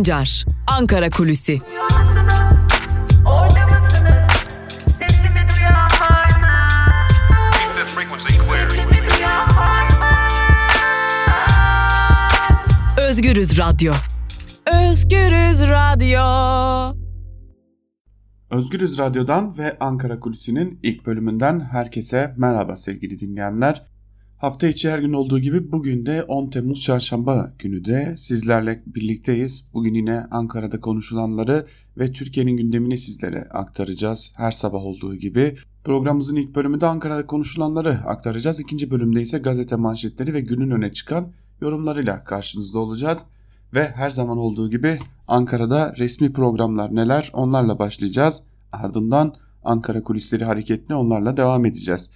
[0.00, 1.58] Sancar, Ankara Kulüsi.
[12.98, 13.92] Özgürüz Radyo.
[14.66, 16.20] Özgürüz Radyo.
[18.50, 23.89] Özgürüz Radyo'dan ve Ankara Kulisi'nin ilk bölümünden herkese merhaba sevgili dinleyenler.
[24.40, 29.68] Hafta içi her gün olduğu gibi bugün de 10 Temmuz Çarşamba günü de sizlerle birlikteyiz.
[29.74, 31.66] Bugün yine Ankara'da konuşulanları
[31.98, 34.32] ve Türkiye'nin gündemini sizlere aktaracağız.
[34.36, 38.60] Her sabah olduğu gibi programımızın ilk bölümünde Ankara'da konuşulanları aktaracağız.
[38.60, 43.24] İkinci bölümde ise gazete manşetleri ve günün öne çıkan yorumlarıyla karşınızda olacağız.
[43.74, 44.98] Ve her zaman olduğu gibi
[45.28, 48.42] Ankara'da resmi programlar neler onlarla başlayacağız.
[48.72, 49.34] Ardından
[49.64, 52.10] Ankara kulisleri hareketine onlarla devam edeceğiz.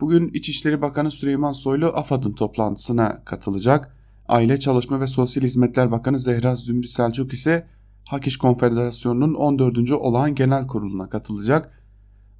[0.00, 3.96] Bugün İçişleri Bakanı Süleyman Soylu AFAD'ın toplantısına katılacak.
[4.28, 7.66] Aile Çalışma ve Sosyal Hizmetler Bakanı Zehra Zümrüt Selçuk ise
[8.04, 9.92] Hak İş Konfederasyonu'nun 14.
[9.92, 11.82] olağan genel kuruluna katılacak.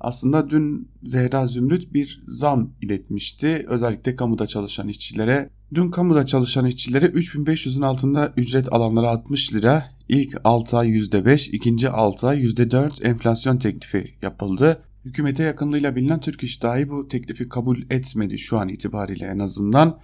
[0.00, 3.66] Aslında dün Zehra Zümrüt bir zam iletmişti.
[3.68, 5.50] Özellikle kamuda çalışan işçilere.
[5.74, 11.90] Dün kamuda çalışan işçilere 3500'ün altında ücret alanlara 60 lira, ilk 6 ay %5, ikinci
[11.90, 14.82] 6 ay %4 enflasyon teklifi yapıldı.
[15.04, 20.00] Hükümete yakınlığıyla bilinen Türk İş dahi bu teklifi kabul etmedi şu an itibariyle en azından.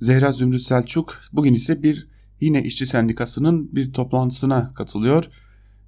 [0.00, 2.08] Zehra Zümrüt Selçuk bugün ise bir
[2.40, 5.24] yine işçi sendikasının bir toplantısına katılıyor.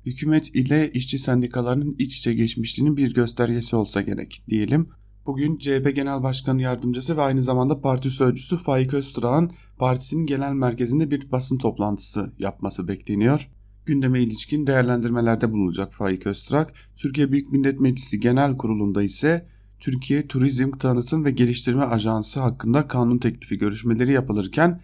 [0.07, 4.89] Hükümet ile işçi sendikalarının iç içe geçmişliğinin bir göstergesi olsa gerek diyelim.
[5.27, 11.11] Bugün CHP Genel Başkanı Yardımcısı ve aynı zamanda parti sözcüsü Faik Öztürk'ün partisinin genel merkezinde
[11.11, 13.49] bir basın toplantısı yapması bekleniyor
[13.87, 16.73] gündeme ilişkin değerlendirmelerde bulunacak Faik Öztrak.
[16.97, 19.47] Türkiye Büyük Millet Meclisi Genel Kurulu'nda ise
[19.81, 24.81] Türkiye Turizm Tanıtım ve Geliştirme Ajansı hakkında kanun teklifi görüşmeleri yapılırken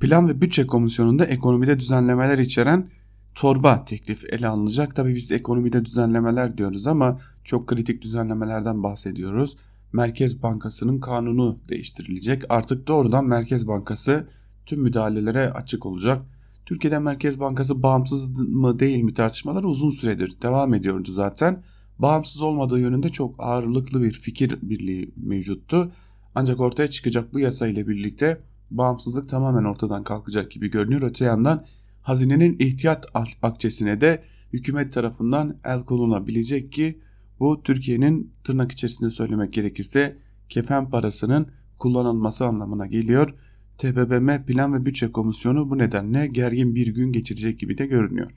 [0.00, 2.90] Plan ve Bütçe Komisyonu'nda ekonomide düzenlemeler içeren
[3.34, 4.96] torba teklif ele alınacak.
[4.96, 9.56] Tabii biz ekonomide düzenlemeler diyoruz ama çok kritik düzenlemelerden bahsediyoruz.
[9.92, 12.42] Merkez Bankası'nın kanunu değiştirilecek.
[12.48, 14.28] Artık doğrudan Merkez Bankası
[14.66, 16.22] tüm müdahalelere açık olacak.
[16.66, 21.62] Türkiye'de Merkez Bankası bağımsız mı değil mi tartışmalar uzun süredir devam ediyordu zaten.
[21.98, 25.92] Bağımsız olmadığı yönünde çok ağırlıklı bir fikir birliği mevcuttu.
[26.34, 28.40] Ancak ortaya çıkacak bu yasa ile birlikte
[28.70, 31.02] bağımsızlık tamamen ortadan kalkacak gibi görünüyor.
[31.02, 31.64] Öte yandan
[32.02, 33.06] hazinenin ihtiyat
[33.42, 37.00] akçesine de hükümet tarafından el konulabilecek ki
[37.40, 40.18] bu Türkiye'nin tırnak içerisinde söylemek gerekirse
[40.48, 41.46] kefen parasının
[41.78, 43.34] kullanılması anlamına geliyor.
[43.78, 48.32] TBMM Plan ve Bütçe Komisyonu bu nedenle gergin bir gün geçirecek gibi de görünüyor.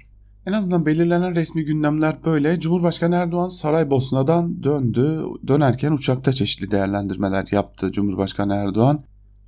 [0.46, 2.59] En azından belirlenen resmi gündemler böyle.
[2.59, 5.22] Cumhurbaşkanı Erdoğan Saraybosna'dan döndü.
[5.47, 9.03] Dönerken uçakta çeşitli değerlendirmeler yaptı Cumhurbaşkanı Erdoğan.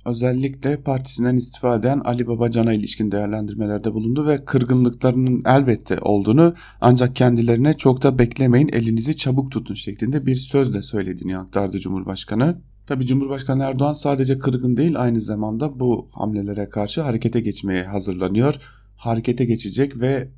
[0.06, 7.74] Özellikle partisinden istifa eden Ali Babacan'a ilişkin değerlendirmelerde bulundu ve kırgınlıklarının elbette olduğunu ancak kendilerine
[7.74, 12.58] çok da beklemeyin elinizi çabuk tutun şeklinde bir söz de söylediğini aktardı Cumhurbaşkanı.
[12.88, 18.54] Tabi Cumhurbaşkanı Erdoğan sadece kırgın değil aynı zamanda bu hamlelere karşı harekete geçmeye hazırlanıyor.
[18.96, 20.28] Harekete geçecek ve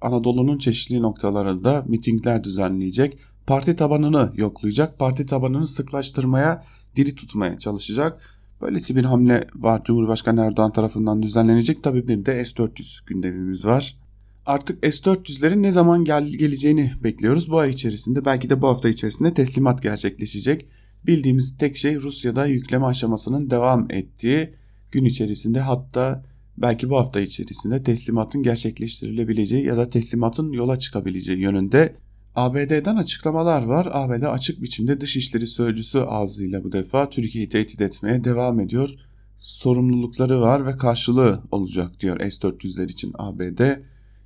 [0.00, 3.18] Anadolu'nun çeşitli noktalarında mitingler düzenleyecek.
[3.46, 4.98] Parti tabanını yoklayacak.
[4.98, 6.64] Parti tabanını sıklaştırmaya,
[6.96, 8.20] diri tutmaya çalışacak.
[8.60, 11.82] Böylesi bir hamle var Cumhurbaşkanı Erdoğan tarafından düzenlenecek.
[11.82, 13.98] Tabi bir de S-400 gündemimiz var.
[14.46, 17.50] Artık S-400'lerin ne zaman gel geleceğini bekliyoruz.
[17.50, 20.66] Bu ay içerisinde belki de bu hafta içerisinde teslimat gerçekleşecek.
[21.06, 24.54] Bildiğimiz tek şey Rusya'da yükleme aşamasının devam ettiği
[24.92, 26.24] gün içerisinde hatta
[26.58, 31.96] belki bu hafta içerisinde teslimatın gerçekleştirilebileceği ya da teslimatın yola çıkabileceği yönünde
[32.34, 33.88] ABD'den açıklamalar var.
[33.90, 38.90] ABD açık biçimde dışişleri sözcüsü ağzıyla bu defa Türkiye'yi tehdit etmeye devam ediyor.
[39.36, 43.60] Sorumlulukları var ve karşılığı olacak diyor S-400'ler için ABD.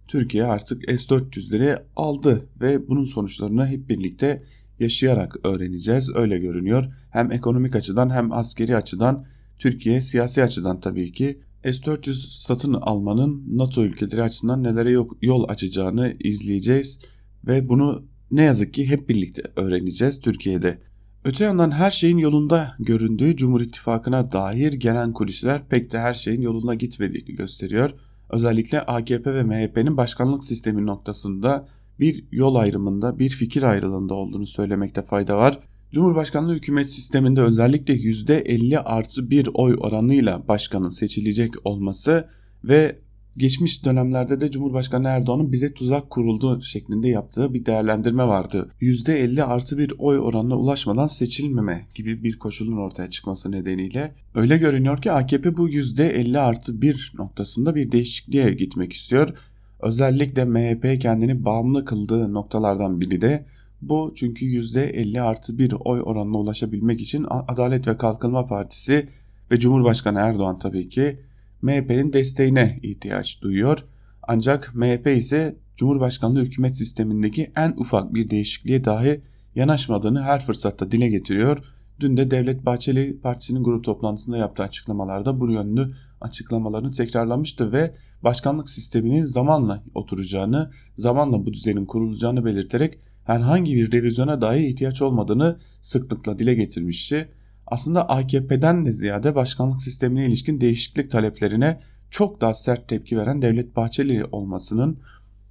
[0.08, 4.42] Türkiye artık S-400'leri aldı ve bunun sonuçlarını hep birlikte
[4.78, 6.84] yaşayarak öğreneceğiz öyle görünüyor.
[7.10, 9.24] Hem ekonomik açıdan hem askeri açıdan
[9.58, 14.92] Türkiye siyasi açıdan tabii ki S-400 satın almanın NATO ülkeleri açısından nelere
[15.22, 16.98] yol açacağını izleyeceğiz
[17.46, 20.78] ve bunu ne yazık ki hep birlikte öğreneceğiz Türkiye'de.
[21.24, 26.40] Öte yandan her şeyin yolunda göründüğü Cumhur İttifakı'na dair gelen kulisler pek de her şeyin
[26.40, 27.90] yolunda gitmediğini gösteriyor.
[28.30, 31.66] Özellikle AKP ve MHP'nin başkanlık sistemi noktasında
[32.00, 35.58] bir yol ayrımında, bir fikir ayrılığında olduğunu söylemekte fayda var.
[35.92, 42.28] Cumhurbaşkanlığı hükümet sisteminde özellikle %50 artı bir oy oranıyla başkanın seçilecek olması
[42.64, 42.98] ve
[43.36, 48.68] geçmiş dönemlerde de Cumhurbaşkanı Erdoğan'ın bize tuzak kuruldu şeklinde yaptığı bir değerlendirme vardı.
[48.80, 55.02] %50 artı bir oy oranına ulaşmadan seçilmeme gibi bir koşulun ortaya çıkması nedeniyle öyle görünüyor
[55.02, 59.53] ki AKP bu %50 artı bir noktasında bir değişikliğe gitmek istiyor
[59.84, 63.46] Özellikle MHP kendini bağımlı kıldığı noktalardan biri de
[63.82, 69.08] bu çünkü %50 artı bir oy oranına ulaşabilmek için Adalet ve Kalkınma Partisi
[69.50, 71.20] ve Cumhurbaşkanı Erdoğan tabii ki
[71.62, 73.84] MHP'nin desteğine ihtiyaç duyuyor.
[74.22, 79.20] Ancak MHP ise Cumhurbaşkanlığı hükümet sistemindeki en ufak bir değişikliğe dahi
[79.54, 81.74] yanaşmadığını her fırsatta dile getiriyor.
[82.00, 85.90] Dün de Devlet Bahçeli Partisi'nin grup toplantısında yaptığı açıklamalarda bu yönlü
[86.20, 94.40] açıklamalarını tekrarlamıştı ve başkanlık sisteminin zamanla oturacağını, zamanla bu düzenin kurulacağını belirterek herhangi bir revizyona
[94.40, 97.28] dahi ihtiyaç olmadığını sıklıkla dile getirmişti.
[97.66, 101.80] Aslında AKP'den de ziyade başkanlık sistemine ilişkin değişiklik taleplerine
[102.10, 104.98] çok daha sert tepki veren Devlet Bahçeli olmasının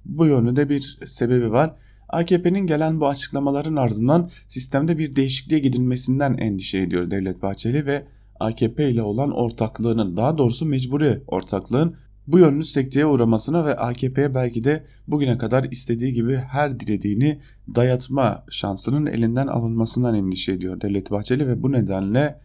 [0.04, 1.74] bu yönde bir sebebi var.
[2.08, 8.06] AKP'nin gelen bu açıklamaların ardından sistemde bir değişikliğe gidilmesinden endişe ediyor Devlet Bahçeli ve
[8.40, 14.64] AKP ile olan ortaklığının daha doğrusu mecburi ortaklığın bu yönlü sekteye uğramasına ve AKP'ye belki
[14.64, 17.38] de bugüne kadar istediği gibi her dilediğini
[17.74, 22.40] dayatma şansının elinden alınmasından endişe ediyor Devlet Bahçeli ve bu nedenle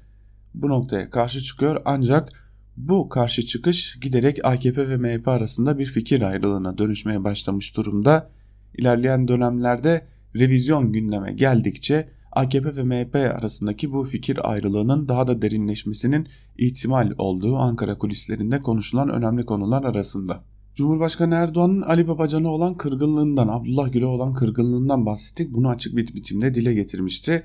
[0.53, 2.29] bu noktaya karşı çıkıyor ancak
[2.77, 8.29] bu karşı çıkış giderek AKP ve MHP arasında bir fikir ayrılığına dönüşmeye başlamış durumda.
[8.77, 10.05] İlerleyen dönemlerde
[10.35, 16.27] revizyon gündeme geldikçe AKP ve MHP arasındaki bu fikir ayrılığının daha da derinleşmesinin
[16.57, 20.43] ihtimal olduğu Ankara kulislerinde konuşulan önemli konular arasında.
[20.75, 25.53] Cumhurbaşkanı Erdoğan'ın Ali Babacan'a olan kırgınlığından, Abdullah Gül'e olan kırgınlığından bahsettik.
[25.53, 27.43] Bunu açık bir biçimde dile getirmişti.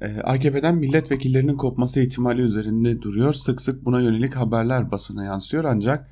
[0.00, 3.32] Ee, AKP'den milletvekillerinin kopması ihtimali üzerinde duruyor.
[3.32, 6.08] Sık sık buna yönelik haberler basına yansıyor ancak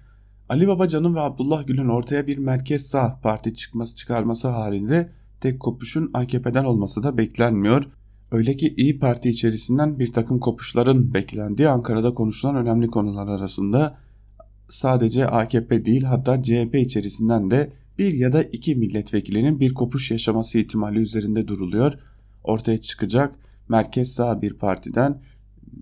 [0.49, 6.11] Ali Babacan'ın ve Abdullah Gül'ün ortaya bir merkez sağ parti çıkması çıkarması halinde tek kopuşun
[6.15, 7.85] AKP'den olması da beklenmiyor.
[8.31, 13.99] Öyle ki İyi Parti içerisinden bir takım kopuşların beklendiği Ankara'da konuşulan önemli konular arasında
[14.69, 20.59] sadece AKP değil hatta CHP içerisinden de bir ya da iki milletvekilinin bir kopuş yaşaması
[20.59, 21.93] ihtimali üzerinde duruluyor.
[22.45, 23.35] Ortaya çıkacak
[23.69, 25.21] merkez sağ bir partiden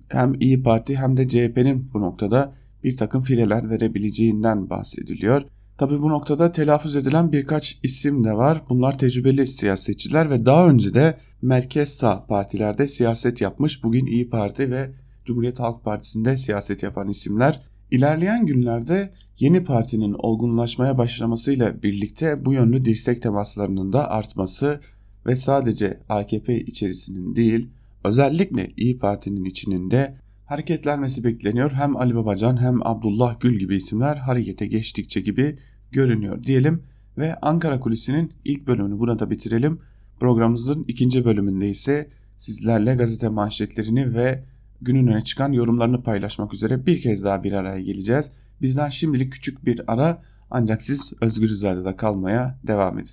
[0.08, 2.52] hem İyi Parti hem de CHP'nin bu noktada
[2.84, 5.42] bir takım fileler verebileceğinden bahsediliyor.
[5.78, 8.62] Tabi bu noktada telaffuz edilen birkaç isim de var.
[8.68, 13.84] Bunlar tecrübeli siyasetçiler ve daha önce de merkez sağ partilerde siyaset yapmış.
[13.84, 14.90] Bugün İyi Parti ve
[15.24, 17.60] Cumhuriyet Halk Partisi'nde siyaset yapan isimler.
[17.90, 24.80] İlerleyen günlerde yeni partinin olgunlaşmaya başlamasıyla birlikte bu yönlü dirsek temaslarının da artması
[25.26, 27.68] ve sadece AKP içerisinin değil
[28.04, 30.16] özellikle İyi Parti'nin içinin de
[30.46, 31.72] hareketlenmesi bekleniyor.
[31.72, 35.58] Hem Ali Babacan hem Abdullah Gül gibi isimler harekete geçtikçe gibi
[35.92, 36.82] görünüyor diyelim
[37.18, 39.80] ve Ankara Kulisi'nin ilk bölümünü burada bitirelim.
[40.20, 44.44] Programımızın ikinci bölümünde ise sizlerle gazete manşetlerini ve
[44.82, 48.30] günün öne çıkan yorumlarını paylaşmak üzere bir kez daha bir araya geleceğiz.
[48.62, 53.12] Bizden şimdilik küçük bir ara ancak siz Özgür Radyo'da kalmaya devam edin.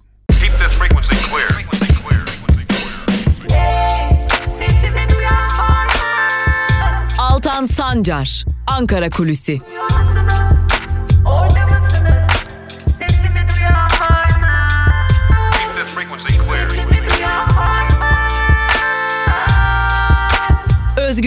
[7.20, 9.60] Altan Sancar, Ankara Kulüsi.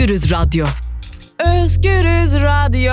[0.04, 0.64] Özgürüz Radyo.
[1.62, 2.93] Özgürüz Radyo.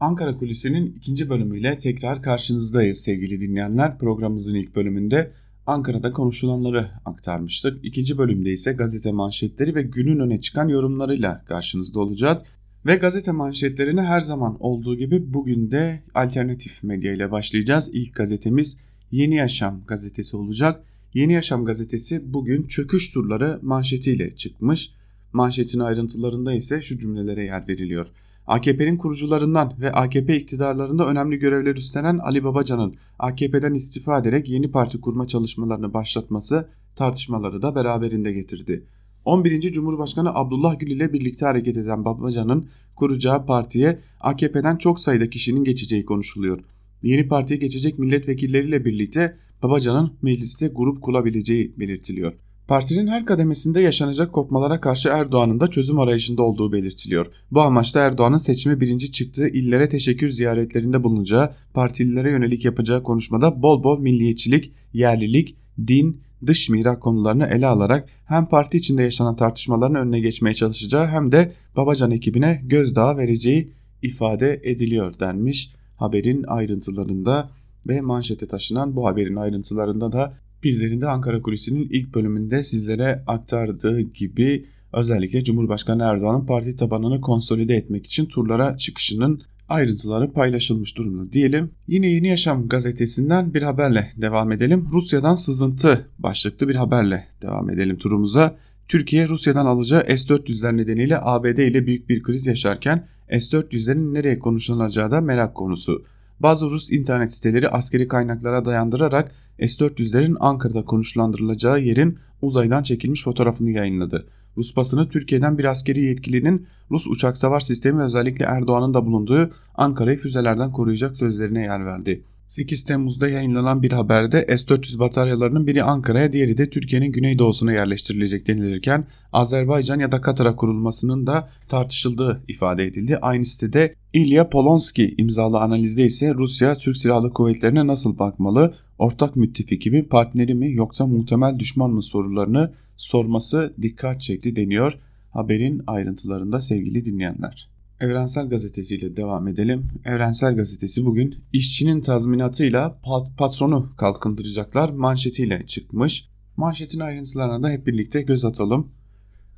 [0.00, 3.98] Ankara Kulisi'nin ikinci bölümüyle tekrar karşınızdayız sevgili dinleyenler.
[3.98, 5.32] Programımızın ilk bölümünde
[5.66, 7.84] Ankara'da konuşulanları aktarmıştık.
[7.84, 12.42] İkinci bölümde ise gazete manşetleri ve günün öne çıkan yorumlarıyla karşınızda olacağız.
[12.86, 17.90] Ve gazete manşetlerine her zaman olduğu gibi bugün de alternatif medya ile başlayacağız.
[17.92, 18.76] İlk gazetemiz
[19.10, 20.84] Yeni Yaşam gazetesi olacak.
[21.14, 24.92] Yeni Yaşam gazetesi bugün çöküş turları manşetiyle çıkmış.
[25.32, 28.06] Manşetin ayrıntılarında ise şu cümlelere yer veriliyor.
[28.46, 35.00] AKP'nin kurucularından ve AKP iktidarlarında önemli görevler üstlenen Ali Babacan'ın AKP'den istifa ederek yeni parti
[35.00, 38.84] kurma çalışmalarını başlatması tartışmaları da beraberinde getirdi.
[39.24, 39.72] 11.
[39.72, 46.04] Cumhurbaşkanı Abdullah Gül ile birlikte hareket eden Babacan'ın kuracağı partiye AKP'den çok sayıda kişinin geçeceği
[46.04, 46.60] konuşuluyor.
[47.02, 52.32] Yeni partiye geçecek milletvekilleriyle birlikte Babacan'ın mecliste grup kurabileceği belirtiliyor.
[52.68, 57.26] Partinin her kademesinde yaşanacak kopmalara karşı Erdoğan'ın da çözüm arayışında olduğu belirtiliyor.
[57.50, 63.84] Bu amaçla Erdoğan'ın seçimi birinci çıktığı illere teşekkür ziyaretlerinde bulunacağı, partililere yönelik yapacağı konuşmada bol
[63.84, 70.20] bol milliyetçilik, yerlilik, din, dış mirak konularını ele alarak hem parti içinde yaşanan tartışmaların önüne
[70.20, 77.50] geçmeye çalışacağı hem de Babacan ekibine gözdağı vereceği ifade ediliyor denmiş haberin ayrıntılarında
[77.88, 84.00] ve manşete taşınan bu haberin ayrıntılarında da bizlerin de Ankara Kulisi'nin ilk bölümünde sizlere aktardığı
[84.00, 91.70] gibi özellikle Cumhurbaşkanı Erdoğan'ın parti tabanını konsolide etmek için turlara çıkışının ayrıntıları paylaşılmış durumda diyelim.
[91.88, 94.86] Yine Yeni Yaşam gazetesinden bir haberle devam edelim.
[94.92, 98.56] Rusya'dan sızıntı başlıklı bir haberle devam edelim turumuza.
[98.88, 105.20] Türkiye Rusya'dan alacağı S-400'ler nedeniyle ABD ile büyük bir kriz yaşarken S-400'lerin nereye konuşulacağı da
[105.20, 106.04] merak konusu.
[106.40, 114.26] Bazı Rus internet siteleri askeri kaynaklara dayandırarak S-400'lerin Ankara'da konuşlandırılacağı yerin uzaydan çekilmiş fotoğrafını yayınladı.
[114.56, 120.18] Rus basını Türkiye'den bir askeri yetkilinin Rus uçak savar sistemi özellikle Erdoğan'ın da bulunduğu Ankara'yı
[120.18, 122.24] füzelerden koruyacak sözlerine yer verdi.
[122.50, 129.06] 8 Temmuz'da yayınlanan bir haberde S-400 bataryalarının biri Ankara'ya diğeri de Türkiye'nin güneydoğusuna yerleştirilecek denilirken
[129.32, 133.18] Azerbaycan ya da Katar'a kurulmasının da tartışıldığı ifade edildi.
[133.22, 139.90] Aynı sitede İlya Polonski imzalı analizde ise Rusya Türk Silahlı Kuvvetlerine nasıl bakmalı, ortak müttefiki
[139.90, 144.98] mi, partneri mi yoksa muhtemel düşman mı sorularını sorması dikkat çekti deniyor
[145.30, 147.69] haberin ayrıntılarında sevgili dinleyenler.
[148.00, 149.84] Evrensel Gazetesi ile devam edelim.
[150.04, 156.28] Evrensel Gazetesi bugün işçinin tazminatıyla pat patronu kalkındıracaklar manşetiyle çıkmış.
[156.56, 158.88] Manşetin ayrıntılarına da hep birlikte göz atalım.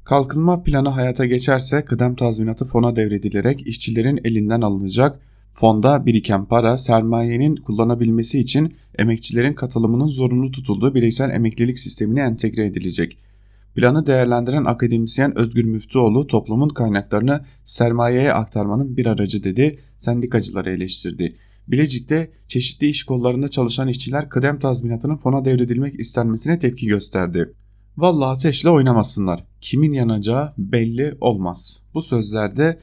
[0.05, 5.19] Kalkınma planı hayata geçerse kıdem tazminatı fona devredilerek işçilerin elinden alınacak.
[5.53, 13.19] Fonda biriken para sermayenin kullanabilmesi için emekçilerin katılımının zorunlu tutulduğu bireysel emeklilik sistemine entegre edilecek.
[13.75, 21.37] Planı değerlendiren akademisyen Özgür Müftüoğlu toplumun kaynaklarını sermayeye aktarmanın bir aracı dedi, sendikacıları eleştirdi.
[21.69, 27.53] Bilecik'te çeşitli iş kollarında çalışan işçiler kıdem tazminatının fona devredilmek istenmesine tepki gösterdi.
[27.97, 29.45] Vallahi ateşle oynamasınlar.
[29.61, 31.83] Kimin yanacağı belli olmaz.
[31.95, 32.79] Bu sözlerde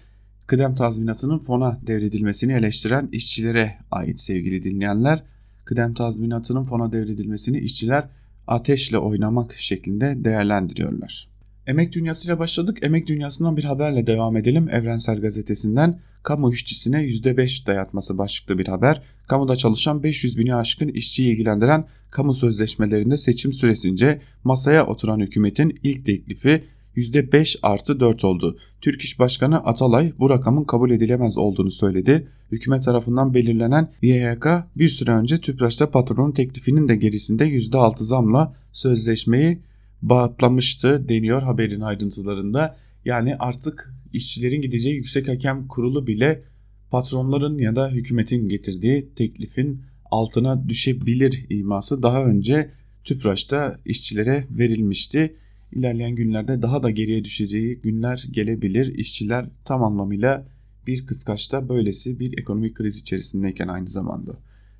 [0.47, 5.23] kıdem tazminatının fona devredilmesini eleştiren işçilere ait sevgili dinleyenler.
[5.65, 8.09] Kıdem tazminatının fona devredilmesini işçiler
[8.49, 11.29] ateşle oynamak şeklinde değerlendiriyorlar.
[11.67, 12.77] Emek dünyasıyla başladık.
[12.81, 14.69] Emek dünyasından bir haberle devam edelim.
[14.69, 19.01] Evrensel Gazetesi'nden kamu işçisine %5 dayatması başlıklı bir haber.
[19.27, 26.05] Kamuda çalışan 500 bini aşkın işçiyi ilgilendiren kamu sözleşmelerinde seçim süresince masaya oturan hükümetin ilk
[26.05, 26.63] teklifi
[26.99, 28.57] %5 artı 4 oldu.
[28.81, 32.27] Türk İş Başkanı Atalay bu rakamın kabul edilemez olduğunu söyledi.
[32.51, 39.59] Hükümet tarafından belirlenen YHK bir süre önce Tüpraş'ta patronun teklifinin de gerisinde %6 zamla sözleşmeyi
[40.01, 42.77] bağıtlamıştı deniyor haberin ayrıntılarında.
[43.05, 46.43] Yani artık işçilerin gideceği yüksek hakem kurulu bile
[46.89, 52.71] patronların ya da hükümetin getirdiği teklifin altına düşebilir iması daha önce
[53.03, 55.35] Tüpraş'ta işçilere verilmişti.
[55.71, 58.95] İlerleyen günlerde daha da geriye düşeceği günler gelebilir.
[58.95, 60.47] İşçiler tam anlamıyla
[60.87, 64.31] bir kıskaçta böylesi bir ekonomik kriz içerisindeyken aynı zamanda.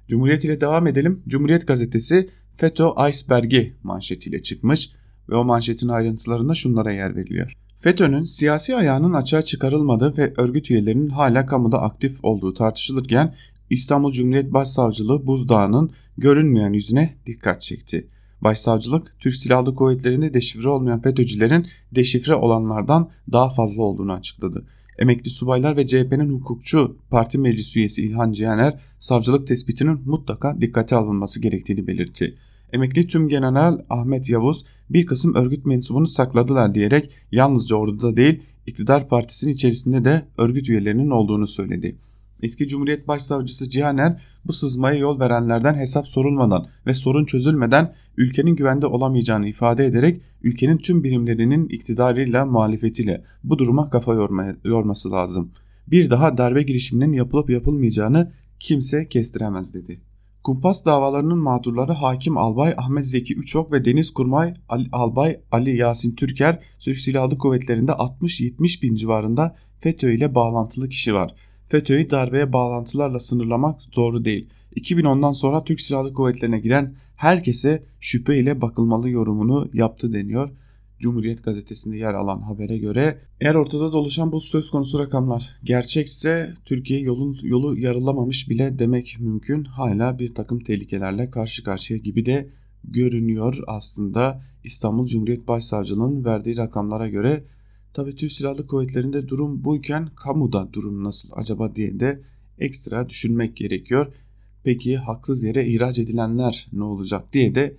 [0.07, 1.23] Cumhuriyet ile devam edelim.
[1.27, 4.91] Cumhuriyet gazetesi FETÖ iceberg'i manşetiyle çıkmış
[5.29, 7.53] ve o manşetin ayrıntılarında şunlara yer veriliyor.
[7.79, 13.35] FETÖ'nün siyasi ayağının açığa çıkarılmadığı ve örgüt üyelerinin hala kamuda aktif olduğu tartışılırken
[13.69, 18.07] İstanbul Cumhuriyet Başsavcılığı buzdağının görünmeyen yüzüne dikkat çekti.
[18.41, 24.65] Başsavcılık Türk Silahlı Kuvvetleri'nde deşifre olmayan FETÖ'cülerin deşifre olanlardan daha fazla olduğunu açıkladı.
[24.99, 31.41] Emekli subaylar ve CHP'nin hukukçu parti meclis üyesi İlhan Cihaner savcılık tespitinin mutlaka dikkate alınması
[31.41, 32.37] gerektiğini belirtti.
[32.73, 39.07] Emekli Tüm General Ahmet Yavuz bir kısım örgüt mensubunu sakladılar diyerek yalnızca orduda değil iktidar
[39.09, 41.95] partisinin içerisinde de örgüt üyelerinin olduğunu söyledi.
[42.41, 48.87] Eski Cumhuriyet Başsavcısı Cihaner bu sızmaya yol verenlerden hesap sorulmadan ve sorun çözülmeden ülkenin güvende
[48.87, 55.51] olamayacağını ifade ederek ülkenin tüm birimlerinin iktidarıyla muhalefetiyle bu duruma kafa yorma, yorması lazım.
[55.87, 60.01] Bir daha darbe girişiminin yapılıp yapılmayacağını kimse kestiremez dedi.
[60.43, 64.53] Kumpas davalarının mağdurları Hakim Albay Ahmet Zeki Üçok ve Deniz Kurmay
[64.91, 71.35] Albay Ali Yasin Türker Türk Silahlı Kuvvetleri'nde 60-70 bin civarında FETÖ ile bağlantılı kişi var.
[71.69, 74.49] FETÖ'yü darbeye bağlantılarla sınırlamak doğru değil.
[74.75, 80.49] 2010'dan sonra Türk Silahlı Kuvvetleri'ne giren herkese şüphe ile bakılmalı yorumunu yaptı deniyor.
[80.99, 86.99] Cumhuriyet gazetesinde yer alan habere göre eğer ortada doluşan bu söz konusu rakamlar gerçekse Türkiye
[86.99, 89.63] yolun yolu yarılamamış bile demek mümkün.
[89.63, 92.49] Hala bir takım tehlikelerle karşı karşıya gibi de
[92.83, 97.43] görünüyor aslında İstanbul Cumhuriyet Başsavcılığı'nın verdiği rakamlara göre
[97.93, 102.21] Tabii Türk Silahlı Kuvvetleri'nde durum buyken kamuda durum nasıl acaba diye de
[102.59, 104.13] ekstra düşünmek gerekiyor.
[104.63, 107.77] Peki haksız yere ihraç edilenler ne olacak diye de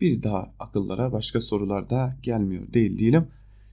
[0.00, 3.26] bir daha akıllara başka sorular da gelmiyor değil diyelim.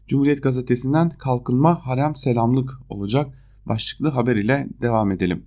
[0.08, 3.28] Cumhuriyet Gazetesi'nden kalkınma harem selamlık olacak
[3.66, 5.44] başlıklı haber ile devam edelim.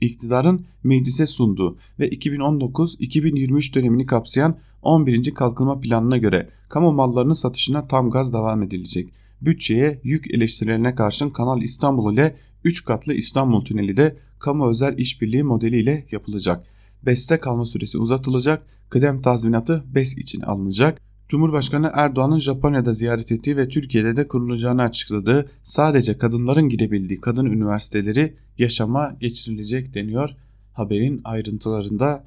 [0.00, 5.34] İktidarın meclise sunduğu ve 2019-2023 dönemini kapsayan 11.
[5.34, 11.62] kalkınma planına göre kamu mallarının satışına tam gaz devam edilecek bütçeye yük eleştirilerine karşın Kanal
[11.62, 16.66] İstanbul ile 3 katlı İstanbul Tüneli de kamu özel işbirliği modeliyle yapılacak.
[17.06, 21.00] BES'te kalma süresi uzatılacak, kıdem tazminatı BES için alınacak.
[21.28, 28.36] Cumhurbaşkanı Erdoğan'ın Japonya'da ziyaret ettiği ve Türkiye'de de kurulacağını açıkladığı sadece kadınların girebildiği kadın üniversiteleri
[28.58, 30.30] yaşama geçirilecek deniyor.
[30.72, 32.24] Haberin ayrıntılarında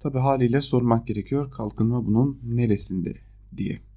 [0.00, 3.14] tabi haliyle sormak gerekiyor kalkınma bunun neresinde
[3.56, 3.89] diye.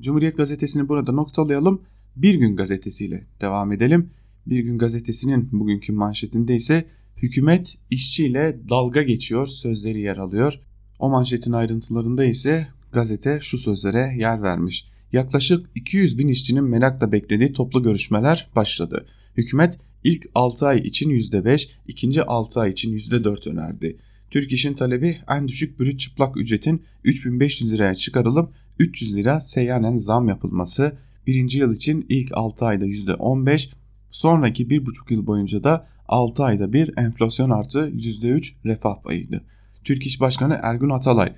[0.00, 1.82] Cumhuriyet gazetesini burada noktalayalım.
[2.16, 4.10] Bir gün gazetesiyle devam edelim.
[4.46, 6.84] Bir gün gazetesinin bugünkü manşetinde ise
[7.16, 10.60] hükümet işçiyle dalga geçiyor sözleri yer alıyor.
[10.98, 14.88] O manşetin ayrıntılarında ise gazete şu sözlere yer vermiş.
[15.12, 19.06] Yaklaşık 200 bin işçinin merakla beklediği toplu görüşmeler başladı.
[19.36, 23.96] Hükümet ilk 6 ay için %5, ikinci 6 ay için %4 önerdi.
[24.30, 30.28] Türk İş'in talebi en düşük brüt çıplak ücretin 3500 liraya çıkarılıp 300 lira seyyanen zam
[30.28, 30.92] yapılması,
[31.26, 33.70] birinci yıl için ilk 6 ayda %15,
[34.10, 39.44] sonraki 1,5 yıl boyunca da 6 ayda bir enflasyon artı %3 refah payıydı.
[39.84, 41.32] Türk İş Başkanı Ergun Atalay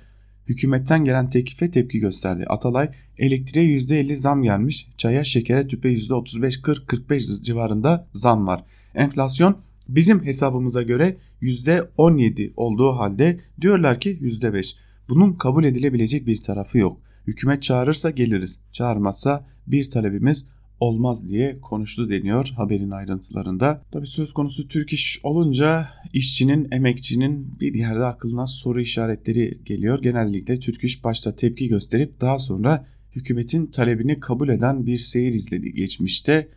[0.47, 2.45] hükümetten gelen teklife tepki gösterdi.
[2.47, 8.63] Atalay elektriğe %50 zam gelmiş, çaya şekere tüpe %35-40-45 civarında zam var.
[8.95, 9.57] Enflasyon
[9.89, 14.75] bizim hesabımıza göre %17 olduğu halde diyorlar ki %5.
[15.09, 16.97] Bunun kabul edilebilecek bir tarafı yok.
[17.27, 20.45] Hükümet çağırırsa geliriz, çağırmazsa bir talebimiz
[20.79, 23.83] olmaz diye konuştu deniyor haberin ayrıntılarında.
[23.91, 30.01] Tabi söz konusu Türk iş olunca işçinin, emekçinin bir yerde aklına soru işaretleri geliyor.
[30.01, 35.73] Genellikle Türk iş başta tepki gösterip daha sonra hükümetin talebini kabul eden bir seyir izledi
[35.73, 36.47] geçmişte.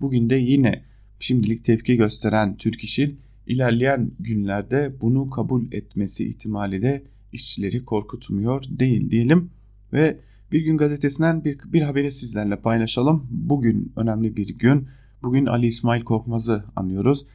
[0.00, 0.84] Bugün de yine
[1.20, 9.10] şimdilik tepki gösteren Türk işin ilerleyen günlerde bunu kabul etmesi ihtimali de işçileri korkutmuyor değil
[9.10, 9.50] diyelim
[9.92, 10.20] ve
[10.52, 13.26] bir gün gazetesinden bir, bir haberi sizlerle paylaşalım.
[13.30, 14.88] Bugün önemli bir gün.
[15.22, 17.26] Bugün Ali İsmail Korkmaz'ı anıyoruz.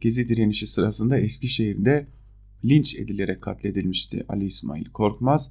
[0.00, 2.06] Gezi direnişi sırasında Eskişehir'de
[2.64, 5.50] linç edilerek katledilmişti Ali İsmail Korkmaz.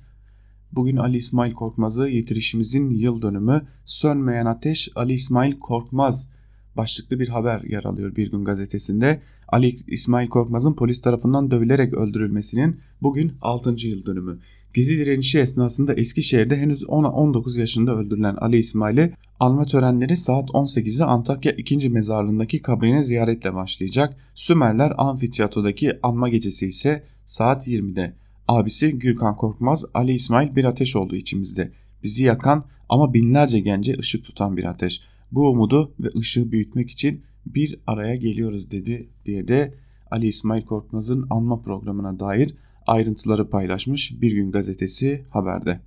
[0.72, 6.30] Bugün Ali İsmail Korkmaz'ı yitirişimizin yıl dönümü Sönmeyen Ateş Ali İsmail Korkmaz
[6.78, 9.22] başlıklı bir haber yer alıyor Bir Gün gazetesinde.
[9.48, 13.88] Ali İsmail Korkmaz'ın polis tarafından dövülerek öldürülmesinin bugün 6.
[13.88, 14.40] yıl dönümü.
[14.74, 21.52] Gezi direnişi esnasında Eskişehir'de henüz 19 yaşında öldürülen Ali İsmail'i anma törenleri saat 18'de Antakya
[21.52, 21.90] 2.
[21.90, 24.18] mezarlığındaki kabrine ziyaretle başlayacak.
[24.34, 28.14] Sümerler Amfiteyatro'daki anma gecesi ise saat 20'de.
[28.48, 31.72] Abisi Gürkan Korkmaz, Ali İsmail bir ateş oldu içimizde.
[32.04, 35.02] Bizi yakan ama binlerce gence ışık tutan bir ateş.
[35.32, 39.74] Bu umudu ve ışığı büyütmek için bir araya geliyoruz dedi diye de
[40.12, 42.56] Ali İsmail Korkmaz'ın anma programına dair
[42.88, 45.80] ayrıntıları paylaşmış Bir Gün Gazetesi haberde.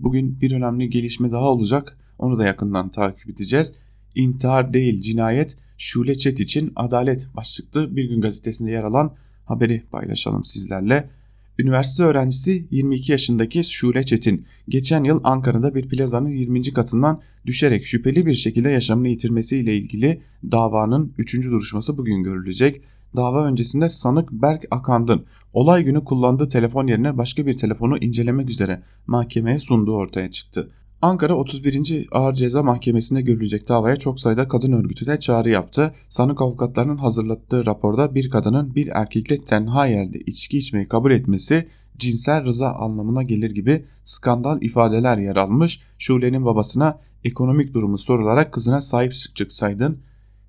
[0.00, 1.98] Bugün bir önemli gelişme daha olacak.
[2.18, 3.74] Onu da yakından takip edeceğiz.
[4.14, 9.14] İntihar değil cinayet Şule Çet için adalet başlıklı Bir Gün Gazetesi'nde yer alan
[9.44, 11.10] haberi paylaşalım sizlerle.
[11.58, 16.62] Üniversite öğrencisi 22 yaşındaki Şule Çetin geçen yıl Ankara'da bir plazanın 20.
[16.62, 21.34] katından düşerek şüpheli bir şekilde yaşamını yitirmesiyle ilgili davanın 3.
[21.34, 22.82] duruşması bugün görülecek.
[23.16, 28.82] Dava öncesinde sanık Berk Akand'ın olay günü kullandığı telefon yerine başka bir telefonu incelemek üzere
[29.06, 30.70] mahkemeye sunduğu ortaya çıktı.
[31.02, 32.06] Ankara 31.
[32.12, 35.94] Ağır Ceza Mahkemesi'nde görülecek davaya çok sayıda kadın örgütü de çağrı yaptı.
[36.08, 42.44] Sanık avukatlarının hazırlattığı raporda bir kadının bir erkekle tenha yerde içki içmeyi kabul etmesi cinsel
[42.44, 45.80] rıza anlamına gelir gibi skandal ifadeler yer almış.
[45.98, 49.98] Şule'nin babasına ekonomik durumu sorularak kızına sahip çıksaydın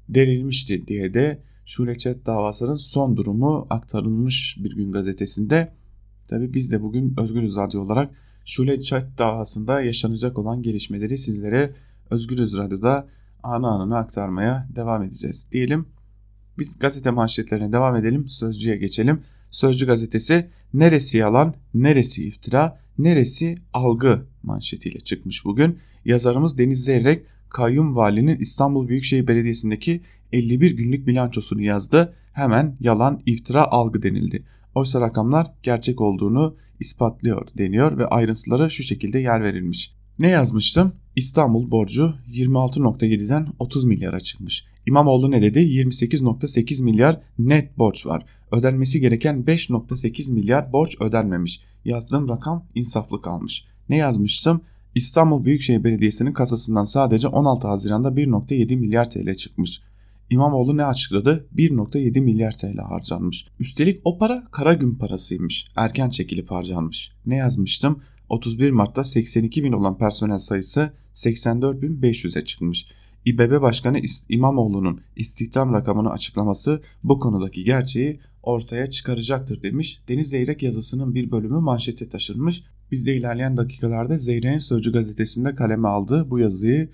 [0.10, 5.74] denilmişti diye de Şule Çet davasının son durumu aktarılmış bir gün gazetesinde.
[6.28, 11.76] Tabi biz de bugün Özgürüz Radyo olarak Şule Çet davasında yaşanacak olan gelişmeleri sizlere
[12.10, 13.08] Özgürüz Radyo'da
[13.44, 15.86] anı anına aktarmaya devam edeceğiz diyelim.
[16.60, 18.28] Biz gazete manşetlerine devam edelim.
[18.28, 19.22] Sözcüye geçelim.
[19.52, 25.80] Sözcü gazetesi neresi yalan, neresi iftira, neresi algı manşetiyle çıkmış bugün.
[26.06, 30.02] Yazarımız Deniz Zeyrek kayyum valinin İstanbul Büyükşehir Belediyesi'ndeki
[30.34, 32.14] 51 günlük bilançosunu yazdı.
[32.34, 34.44] Hemen yalan, iftira, algı denildi.
[34.76, 39.94] Oysa rakamlar gerçek olduğunu ispatlıyor deniyor ve ayrıntılara şu şekilde yer verilmiş.
[40.20, 40.94] Ne yazmıştım?
[41.16, 44.66] İstanbul borcu 26.7'den 30 milyara çıkmış.
[44.88, 45.60] İmamoğlu ne dedi?
[45.60, 48.26] 28.8 milyar net borç var.
[48.52, 51.62] Ödenmesi gereken 5.8 milyar borç ödenmemiş.
[51.86, 53.66] Yazdığım rakam insaflı kalmış.
[53.90, 54.62] Ne yazmıştım?
[54.96, 59.82] İstanbul Büyükşehir Belediyesi'nin kasasından sadece 16 Haziran'da 1.7 milyar TL çıkmış.
[60.32, 61.48] İmamoğlu ne açıkladı?
[61.56, 63.48] 1.7 milyar TL harcanmış.
[63.60, 65.68] Üstelik o para kara gün parasıymış.
[65.76, 67.12] Erken çekilip harcanmış.
[67.26, 68.02] Ne yazmıştım?
[68.30, 72.88] 31 Mart'ta 82 bin olan personel sayısı 84.500'e çıkmış.
[73.26, 80.02] İBB Başkanı İmamoğlu'nun istihdam rakamını açıklaması bu konudaki gerçeği ortaya çıkaracaktır demiş.
[80.08, 82.64] Deniz Zeyrek yazısının bir bölümü manşete taşınmış.
[82.92, 86.90] Biz de ilerleyen dakikalarda Zeyrek'in Sözcü gazetesinde kaleme aldığı bu yazıyı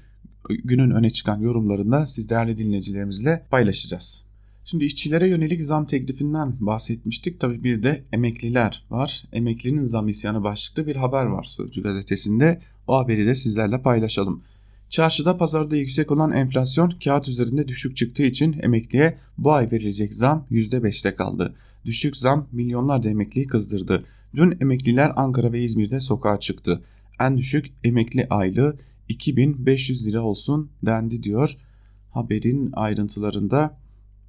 [0.50, 4.28] günün öne çıkan yorumlarında siz değerli dinleyicilerimizle paylaşacağız.
[4.64, 7.40] Şimdi işçilere yönelik zam teklifinden bahsetmiştik.
[7.40, 9.24] Tabii bir de emekliler var.
[9.34, 12.62] Emeklinin zam isyanı başlıklı bir haber var Sözcü gazetesinde.
[12.88, 14.44] O haberi de sizlerle paylaşalım.
[14.90, 20.46] Çarşıda pazarda yüksek olan enflasyon kağıt üzerinde düşük çıktığı için emekliye bu ay verilecek zam
[20.52, 21.56] %5'te kaldı.
[21.86, 24.06] Düşük zam milyonlarca emekliyi kızdırdı.
[24.36, 26.82] Dün emekliler Ankara ve İzmir'de sokağa çıktı.
[27.20, 28.78] En düşük emekli aylığı
[29.10, 31.58] 2500 lira olsun dendi diyor.
[32.12, 33.78] Haberin ayrıntılarında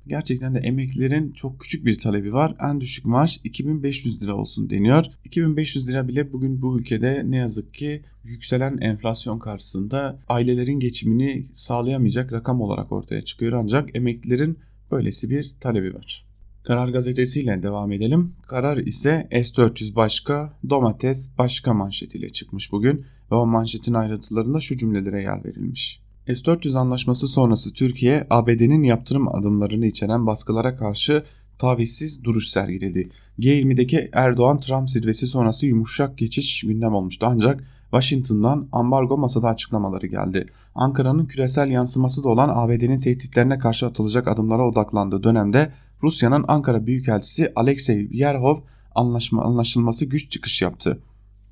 [0.07, 2.57] gerçekten de emeklilerin çok küçük bir talebi var.
[2.61, 5.07] En düşük maaş 2500 lira olsun deniyor.
[5.25, 12.33] 2500 lira bile bugün bu ülkede ne yazık ki yükselen enflasyon karşısında ailelerin geçimini sağlayamayacak
[12.33, 13.53] rakam olarak ortaya çıkıyor.
[13.53, 14.59] Ancak emeklilerin
[14.91, 16.29] böylesi bir talebi var.
[16.65, 18.35] Karar gazetesiyle devam edelim.
[18.47, 25.23] Karar ise S-400 başka, domates başka manşetiyle çıkmış bugün ve o manşetin ayrıntılarında şu cümlelere
[25.23, 26.01] yer verilmiş.
[26.27, 31.25] S-400 anlaşması sonrası Türkiye, ABD'nin yaptırım adımlarını içeren baskılara karşı
[31.59, 33.09] tavizsiz duruş sergiledi.
[33.39, 40.47] G20'deki Erdoğan-Trump zirvesi sonrası yumuşak geçiş gündem olmuştu ancak Washington'dan ambargo masada açıklamaları geldi.
[40.75, 47.53] Ankara'nın küresel yansıması da olan ABD'nin tehditlerine karşı atılacak adımlara odaklandığı dönemde Rusya'nın Ankara Büyükelçisi
[47.57, 48.57] Alexey Yerhov
[48.95, 50.99] anlaşma, anlaşılması güç çıkış yaptı.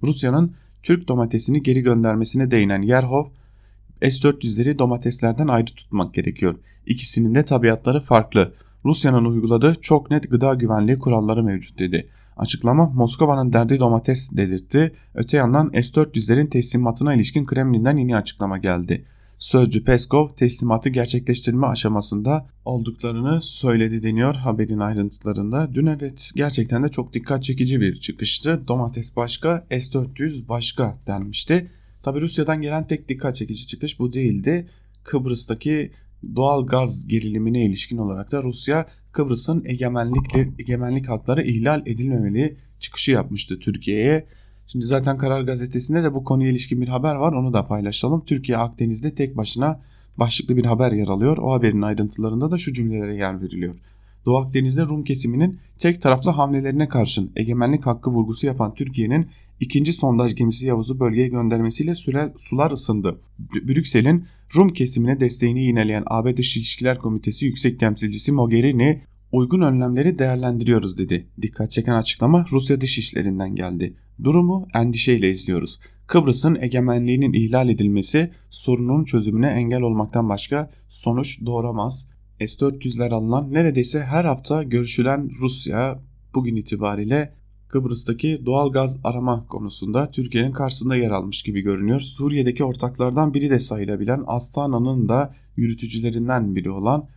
[0.02, 0.54] Rusya'nın
[0.86, 3.24] Türk domatesini geri göndermesine değinen Yerhov,
[4.02, 6.54] S-400'leri domateslerden ayrı tutmak gerekiyor.
[6.86, 8.52] İkisinin de tabiatları farklı.
[8.84, 12.08] Rusya'nın uyguladığı çok net gıda güvenliği kuralları mevcut dedi.
[12.36, 14.92] Açıklama Moskova'nın derdi domates dedirtti.
[15.14, 19.04] Öte yandan S-400'lerin teslimatına ilişkin Kremlin'den yeni açıklama geldi.
[19.38, 25.74] Sözcü Peskov teslimatı gerçekleştirme aşamasında olduklarını söyledi deniyor haberin ayrıntılarında.
[25.74, 28.68] Dün evet gerçekten de çok dikkat çekici bir çıkıştı.
[28.68, 31.70] Domates başka, S-400 başka denmişti.
[32.02, 34.68] Tabi Rusya'dan gelen tek dikkat çekici çıkış bu değildi.
[35.04, 35.92] Kıbrıs'taki
[36.36, 43.58] doğal gaz gerilimine ilişkin olarak da Rusya Kıbrıs'ın egemenlik, egemenlik hakları ihlal edilmemeli çıkışı yapmıştı
[43.58, 44.26] Türkiye'ye.
[44.66, 48.24] Şimdi zaten Karar Gazetesi'nde de bu konuya ilişkin bir haber var onu da paylaşalım.
[48.24, 49.80] Türkiye Akdeniz'de tek başına
[50.16, 51.38] başlıklı bir haber yer alıyor.
[51.38, 53.74] O haberin ayrıntılarında da şu cümlelere yer veriliyor.
[54.26, 59.26] Doğu Akdeniz'de Rum kesiminin tek taraflı hamlelerine karşın egemenlik hakkı vurgusu yapan Türkiye'nin
[59.60, 63.20] ikinci sondaj gemisi Yavuz'u bölgeye göndermesiyle sürer, sular ısındı.
[63.38, 64.26] Brüksel'in
[64.56, 71.26] Rum kesimine desteğini yineleyen AB Dış İlişkiler Komitesi Yüksek Temsilcisi Mogherini uygun önlemleri değerlendiriyoruz dedi.
[71.42, 73.96] Dikkat çeken açıklama Rusya Dışişlerinden geldi.
[74.24, 75.80] Durumu endişeyle izliyoruz.
[76.06, 82.10] Kıbrıs'ın egemenliğinin ihlal edilmesi sorunun çözümüne engel olmaktan başka sonuç doğuramaz.
[82.40, 86.02] S-400'ler alınan neredeyse her hafta görüşülen Rusya
[86.34, 87.34] bugün itibariyle
[87.68, 92.00] Kıbrıs'taki doğal gaz arama konusunda Türkiye'nin karşısında yer almış gibi görünüyor.
[92.00, 97.08] Suriye'deki ortaklardan biri de sayılabilen Astana'nın da yürütücülerinden biri olan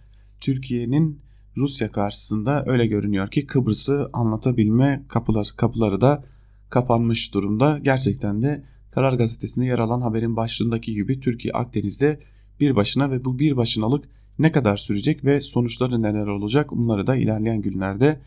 [0.41, 1.21] Türkiye'nin
[1.57, 6.23] Rusya karşısında öyle görünüyor ki Kıbrıs'ı anlatabilme kapılar, kapıları da
[6.69, 7.79] kapanmış durumda.
[7.83, 12.19] Gerçekten de Karar Gazetesi'nde yer alan haberin başlığındaki gibi Türkiye Akdeniz'de
[12.59, 14.05] bir başına ve bu bir başınalık
[14.39, 18.19] ne kadar sürecek ve sonuçları neler olacak bunları da ilerleyen günlerde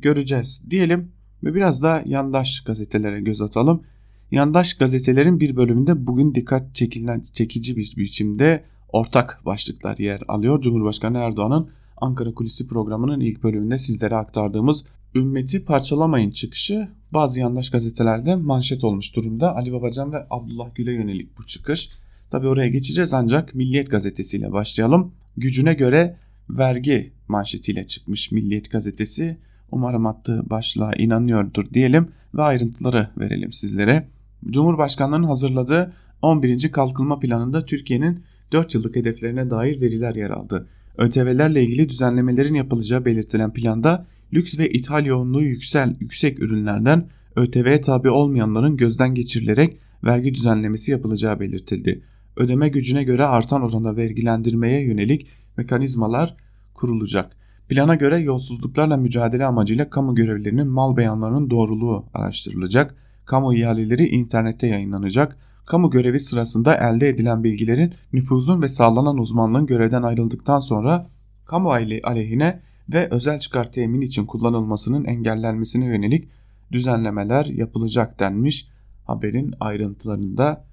[0.00, 1.12] göreceğiz diyelim
[1.44, 3.82] ve biraz da yandaş gazetelere göz atalım.
[4.30, 10.60] Yandaş gazetelerin bir bölümünde bugün dikkat çekilen çekici bir biçimde ortak başlıklar yer alıyor.
[10.60, 14.84] Cumhurbaşkanı Erdoğan'ın Ankara Kulisi programının ilk bölümünde sizlere aktardığımız
[15.14, 19.56] ümmeti parçalamayın çıkışı bazı yandaş gazetelerde manşet olmuş durumda.
[19.56, 21.90] Ali Babacan ve Abdullah Gül'e yönelik bu çıkış.
[22.30, 25.12] Tabi oraya geçeceğiz ancak Milliyet gazetesiyle başlayalım.
[25.36, 26.16] Gücüne göre
[26.50, 29.38] vergi manşetiyle çıkmış Milliyet gazetesi.
[29.70, 34.08] Umarım attığı başlığa inanıyordur diyelim ve ayrıntıları verelim sizlere.
[34.50, 36.72] Cumhurbaşkanlığının hazırladığı 11.
[36.72, 40.68] kalkınma planında Türkiye'nin 4 yıllık hedeflerine dair veriler yer aldı.
[40.98, 48.10] ÖTV'lerle ilgili düzenlemelerin yapılacağı belirtilen planda lüks ve ithal yoğunluğu yüksel, yüksek ürünlerden ÖTV'ye tabi
[48.10, 52.02] olmayanların gözden geçirilerek vergi düzenlemesi yapılacağı belirtildi.
[52.36, 56.36] Ödeme gücüne göre artan oranda vergilendirmeye yönelik mekanizmalar
[56.74, 57.36] kurulacak.
[57.68, 62.94] Plana göre yolsuzluklarla mücadele amacıyla kamu görevlilerinin mal beyanlarının doğruluğu araştırılacak.
[63.24, 65.36] Kamu ihaleleri internette yayınlanacak.
[65.68, 71.10] Kamu görevi sırasında elde edilen bilgilerin nüfuzun ve sağlanan uzmanlığın görevden ayrıldıktan sonra
[71.44, 71.70] kamu
[72.04, 76.28] aleyhine ve özel çıkar temin için kullanılmasının engellenmesine yönelik
[76.72, 78.68] düzenlemeler yapılacak denmiş
[79.04, 80.64] haberin ayrıntılarında.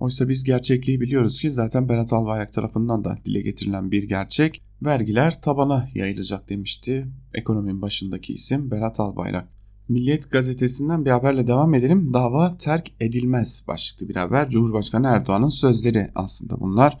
[0.00, 4.62] Oysa biz gerçekliği biliyoruz ki zaten Berat Albayrak tarafından da dile getirilen bir gerçek.
[4.82, 9.53] Vergiler tabana yayılacak demişti ekonominin başındaki isim Berat Albayrak.
[9.88, 12.14] Milliyet gazetesinden bir haberle devam edelim.
[12.14, 14.50] Dava terk edilmez başlıklı bir haber.
[14.50, 16.98] Cumhurbaşkanı Erdoğan'ın sözleri aslında bunlar.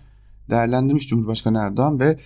[0.50, 2.18] Değerlendirmiş Cumhurbaşkanı Erdoğan ve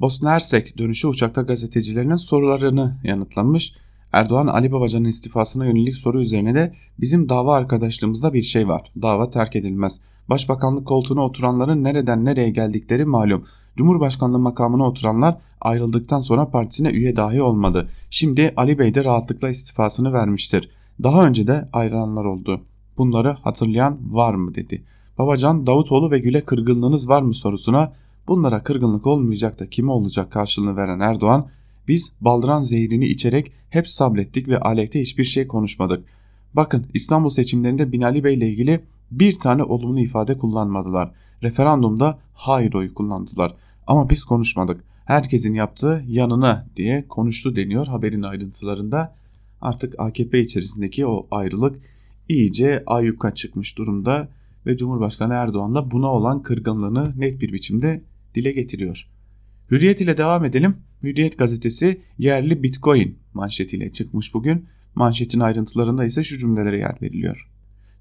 [0.00, 3.74] Bosna Hersek dönüşü uçakta gazetecilerinin sorularını yanıtlamış.
[4.12, 8.92] Erdoğan Ali Babacan'ın istifasına yönelik soru üzerine de bizim dava arkadaşlığımızda bir şey var.
[9.02, 10.00] Dava terk edilmez.
[10.28, 13.44] Başbakanlık koltuğuna oturanların nereden nereye geldikleri malum.
[13.76, 17.88] Cumhurbaşkanlığı makamına oturanlar ayrıldıktan sonra partisine üye dahi olmadı.
[18.10, 20.70] Şimdi Ali Bey de rahatlıkla istifasını vermiştir.
[21.02, 22.60] Daha önce de ayrılanlar oldu.
[22.98, 24.84] Bunları hatırlayan var mı dedi.
[25.18, 27.92] Babacan Davutoğlu ve Gül'e kırgınlığınız var mı sorusuna
[28.28, 31.46] bunlara kırgınlık olmayacak da kime olacak karşılığını veren Erdoğan
[31.88, 36.04] biz baldıran zehrini içerek hep sabrettik ve aleyhte hiçbir şey konuşmadık.
[36.54, 38.80] Bakın İstanbul seçimlerinde Binali Bey ile ilgili
[39.10, 41.12] bir tane olumlu ifade kullanmadılar.
[41.42, 43.54] Referandumda hayır oyu kullandılar.
[43.86, 44.84] Ama biz konuşmadık.
[45.04, 49.14] Herkesin yaptığı yanına diye konuştu deniyor haberin ayrıntılarında.
[49.60, 51.80] Artık AKP içerisindeki o ayrılık
[52.28, 54.28] iyice ayyuka çıkmış durumda
[54.66, 58.02] ve Cumhurbaşkanı Erdoğan da buna olan kırgınlığını net bir biçimde
[58.34, 59.08] dile getiriyor.
[59.70, 60.76] Hürriyet ile devam edelim.
[61.02, 64.66] Hürriyet gazetesi yerli bitcoin manşetiyle çıkmış bugün.
[64.94, 67.50] Manşetin ayrıntılarında ise şu cümlelere yer veriliyor.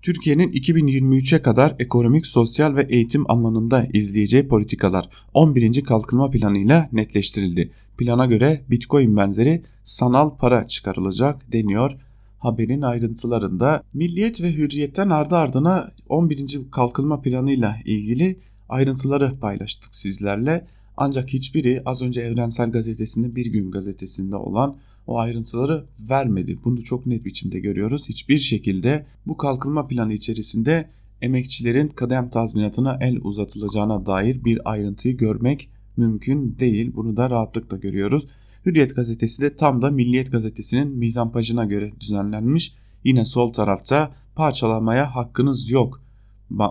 [0.01, 5.83] Türkiye'nin 2023'e kadar ekonomik, sosyal ve eğitim alanında izleyeceği politikalar 11.
[5.83, 7.71] kalkınma planıyla netleştirildi.
[7.97, 11.91] Plana göre Bitcoin benzeri sanal para çıkarılacak deniyor.
[12.39, 16.59] Haberin ayrıntılarında Milliyet ve Hürriyet'ten ardı ardına 11.
[16.71, 20.67] kalkınma planıyla ilgili ayrıntıları paylaştık sizlerle.
[20.97, 24.77] Ancak hiçbiri az önce Evrensel Gazetesi'nde Bir Gün Gazetesi'nde olan
[25.09, 26.59] o ayrıntıları vermedi.
[26.63, 28.09] Bunu çok net biçimde görüyoruz.
[28.09, 30.89] Hiçbir şekilde bu kalkınma planı içerisinde
[31.21, 36.91] emekçilerin kadem tazminatına el uzatılacağına dair bir ayrıntıyı görmek mümkün değil.
[36.95, 38.27] Bunu da rahatlıkla görüyoruz.
[38.65, 42.73] Hürriyet gazetesi de tam da Milliyet gazetesinin mizampajına göre düzenlenmiş.
[43.03, 46.01] Yine sol tarafta parçalamaya hakkınız yok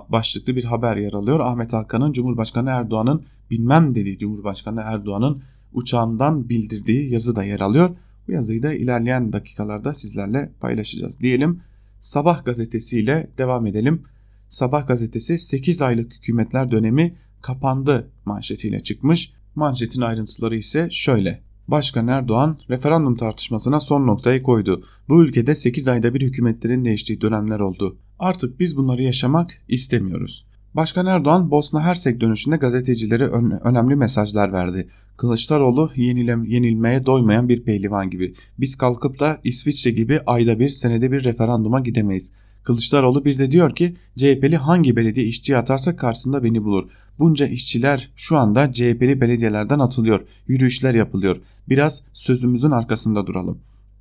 [0.09, 1.41] başlıklı bir haber yer alıyor.
[1.41, 7.91] Ahmet Hakan'ın Cumhurbaşkanı Erdoğan'ın bilmem dediği Cumhurbaşkanı Erdoğan'ın uçağından bildirdiği yazı da yer alıyor.
[8.29, 11.21] Bu yazıyı da ilerleyen dakikalarda sizlerle paylaşacağız.
[11.21, 11.61] Diyelim
[12.01, 14.03] Sabah gazetesiyle devam edelim.
[14.49, 19.33] Sabah gazetesi 8 aylık hükümetler dönemi kapandı manşetiyle çıkmış.
[19.55, 21.43] Manşetin ayrıntıları ise şöyle.
[21.69, 24.85] Başkan Erdoğan referandum tartışmasına son noktayı koydu.
[25.09, 27.99] Bu ülkede 8 ayda bir hükümetlerin değiştiği dönemler oldu.
[28.19, 30.48] Artık biz bunları yaşamak istemiyoruz.
[30.79, 34.89] Başkan Erdoğan Bosna Hersek dönüşünde gazetecilere ön, önemli mesajlar verdi.
[35.17, 38.35] Kılıçdaroğlu yenile, yenilmeye doymayan bir pehlivan gibi.
[38.59, 42.31] Biz kalkıp da İsviçre gibi ayda bir senede bir referanduma gidemeyiz.
[42.63, 46.89] Kılıçdaroğlu bir de diyor ki CHP'li hangi belediye işçiye atarsa karşısında beni bulur.
[47.19, 50.21] Bunca işçiler şu anda CHP'li belediyelerden atılıyor.
[50.47, 51.37] Yürüyüşler yapılıyor.
[51.69, 53.59] Biraz sözümüzün arkasında duralım.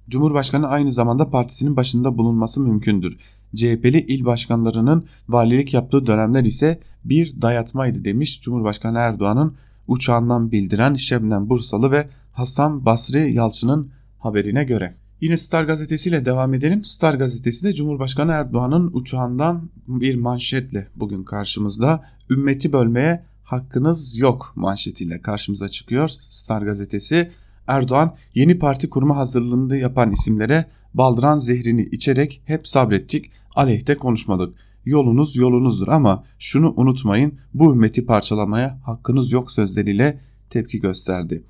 [0.09, 3.17] Cumhurbaşkanı aynı zamanda partisinin başında bulunması mümkündür.
[3.55, 9.55] CHP'li il başkanlarının valilik yaptığı dönemler ise bir dayatmaydı demiş Cumhurbaşkanı Erdoğan'ın
[9.87, 14.95] uçağından bildiren Şebnem Bursalı ve Hasan Basri Yalçın'ın haberine göre.
[15.21, 16.85] Yine Star gazetesiyle devam edelim.
[16.85, 22.03] Star gazetesi de Cumhurbaşkanı Erdoğan'ın uçağından bir manşetle bugün karşımızda.
[22.29, 27.31] Ümmeti bölmeye hakkınız yok manşetiyle karşımıza çıkıyor Star gazetesi.
[27.67, 34.55] Erdoğan yeni parti kurma hazırlığını yapan isimlere baldıran zehrini içerek hep sabrettik, aleyhte konuşmadık.
[34.85, 41.43] Yolunuz yolunuzdur ama şunu unutmayın bu ümmeti parçalamaya hakkınız yok sözleriyle tepki gösterdi.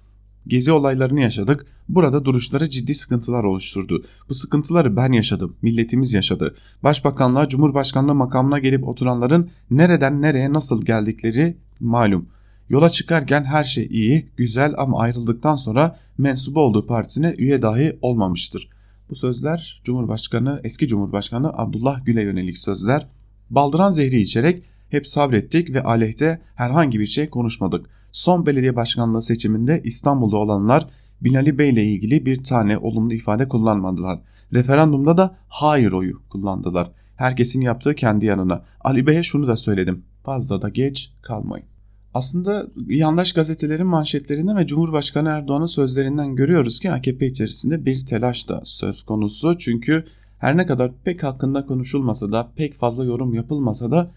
[0.47, 1.65] Gezi olaylarını yaşadık.
[1.89, 4.03] Burada duruşları ciddi sıkıntılar oluşturdu.
[4.29, 6.55] Bu sıkıntıları ben yaşadım, milletimiz yaşadı.
[6.83, 12.29] Başbakanlığa, Cumhurbaşkanlığı makamına gelip oturanların nereden nereye nasıl geldikleri malum.
[12.69, 18.69] Yola çıkarken her şey iyi, güzel ama ayrıldıktan sonra mensubu olduğu partisine üye dahi olmamıştır.
[19.09, 23.07] Bu sözler Cumhurbaşkanı, eski Cumhurbaşkanı Abdullah Gül'e yönelik sözler.
[23.49, 27.89] Baldıran zehri içerek hep sabrettik ve aleyhte herhangi bir şey konuşmadık.
[28.11, 30.87] Son belediye başkanlığı seçiminde İstanbul'da olanlar
[31.21, 34.19] Binali Bey ile ilgili bir tane olumlu ifade kullanmadılar.
[34.53, 36.91] Referandumda da hayır oyu kullandılar.
[37.15, 38.65] Herkesin yaptığı kendi yanına.
[38.81, 40.03] Ali Bey'e şunu da söyledim.
[40.23, 41.76] Fazla da geç kalmayın.
[42.17, 48.61] Aslında yandaş gazetelerin manşetlerinden ve Cumhurbaşkanı Erdoğan'ın sözlerinden görüyoruz ki AKP içerisinde bir telaş da
[48.63, 49.57] söz konusu.
[49.57, 50.03] Çünkü
[50.37, 54.11] her ne kadar pek hakkında konuşulmasa da pek fazla yorum yapılmasa da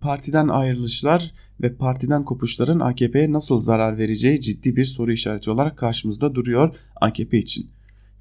[0.00, 6.34] partiden ayrılışlar ve partiden kopuşların AKP'ye nasıl zarar vereceği ciddi bir soru işareti olarak karşımızda
[6.34, 7.70] duruyor AKP için.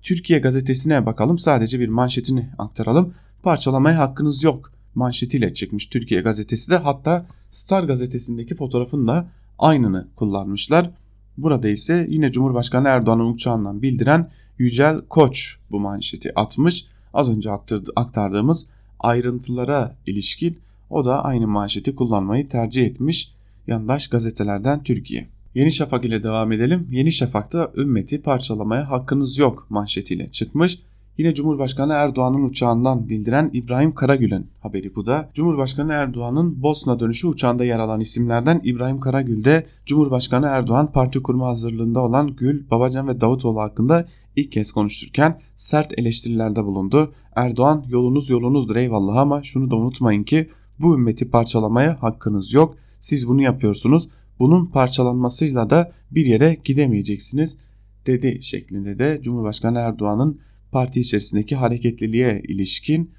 [0.02, 3.14] Türkiye gazetesine bakalım sadece bir manşetini aktaralım.
[3.44, 10.92] Parçalamaya hakkınız yok manşetiyle çıkmış Türkiye gazetesi de hatta Star gazetesindeki fotoğrafın da aynını kullanmışlar.
[11.38, 16.86] Burada ise yine Cumhurbaşkanı Erdoğan'ın uçağından bildiren Yücel Koç bu manşeti atmış.
[17.14, 17.52] Az önce
[17.96, 18.66] aktardığımız
[19.00, 23.34] ayrıntılara ilişkin o da aynı manşeti kullanmayı tercih etmiş
[23.68, 25.30] yandaş gazetelerden Türkiye.
[25.56, 26.88] Yeni Şafak ile devam edelim.
[26.92, 30.80] Yeni Şafak'ta ümmeti parçalamaya hakkınız yok manşetiyle çıkmış.
[31.20, 35.30] Yine Cumhurbaşkanı Erdoğan'ın uçağından bildiren İbrahim Karagül'ün haberi bu da.
[35.34, 41.48] Cumhurbaşkanı Erdoğan'ın Bosna dönüşü uçağında yer alan isimlerden İbrahim Karagül de Cumhurbaşkanı Erdoğan parti kurma
[41.48, 44.06] hazırlığında olan Gül, Babacan ve Davutoğlu hakkında
[44.36, 47.14] ilk kez konuşturken sert eleştirilerde bulundu.
[47.36, 52.76] Erdoğan yolunuz yolunuzdur eyvallah ama şunu da unutmayın ki bu ümmeti parçalamaya hakkınız yok.
[53.00, 54.10] Siz bunu yapıyorsunuz.
[54.40, 57.58] Bunun parçalanmasıyla da bir yere gidemeyeceksiniz
[58.06, 60.40] dedi şeklinde de Cumhurbaşkanı Erdoğan'ın
[60.72, 63.12] parti içerisindeki hareketliliğe ilişkin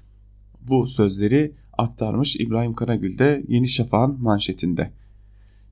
[0.61, 4.91] bu sözleri aktarmış İbrahim Karagül de Yeni Şafak'ın manşetinde.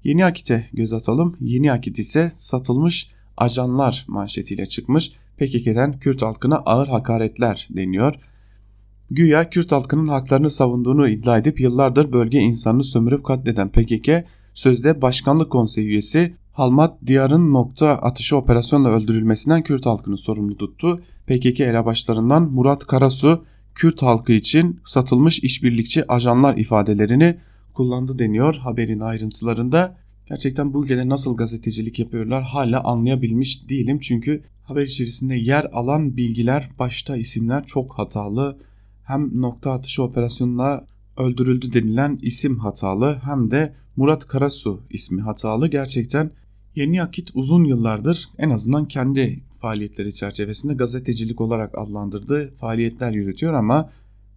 [0.04, 1.38] Yeni Akit'e göz atalım.
[1.42, 5.12] Yeni Akit ise satılmış ajanlar manşetiyle çıkmış.
[5.38, 8.16] PKK'den Kürt halkına ağır hakaretler deniyor.
[9.12, 14.26] Güya Kürt halkının haklarını savunduğunu iddia edip yıllardır bölge insanını sömürüp katleden PKK
[14.60, 21.02] sözde başkanlık konseyi üyesi Halmat Diyar'ın nokta atışı operasyonla öldürülmesinden Kürt halkını sorumlu tuttu.
[21.28, 23.46] PKK elebaşlarından Murat Karasu
[23.76, 27.38] Kürt halkı için satılmış işbirlikçi ajanlar ifadelerini
[27.74, 29.98] kullandı deniyor haberin ayrıntılarında.
[30.30, 34.00] Gerçekten bu ülkede nasıl gazetecilik yapıyorlar hala anlayabilmiş değilim.
[34.00, 38.58] Çünkü haber içerisinde yer alan bilgiler, başta isimler çok hatalı.
[39.04, 40.86] Hem nokta atışı operasyonla
[41.18, 45.68] öldürüldü denilen isim hatalı hem de Murat Karasu ismi hatalı.
[45.68, 46.32] Gerçekten
[46.76, 53.90] Yeni Akit uzun yıllardır en azından kendi faaliyetleri çerçevesinde gazetecilik olarak adlandırdığı faaliyetler yürütüyor ama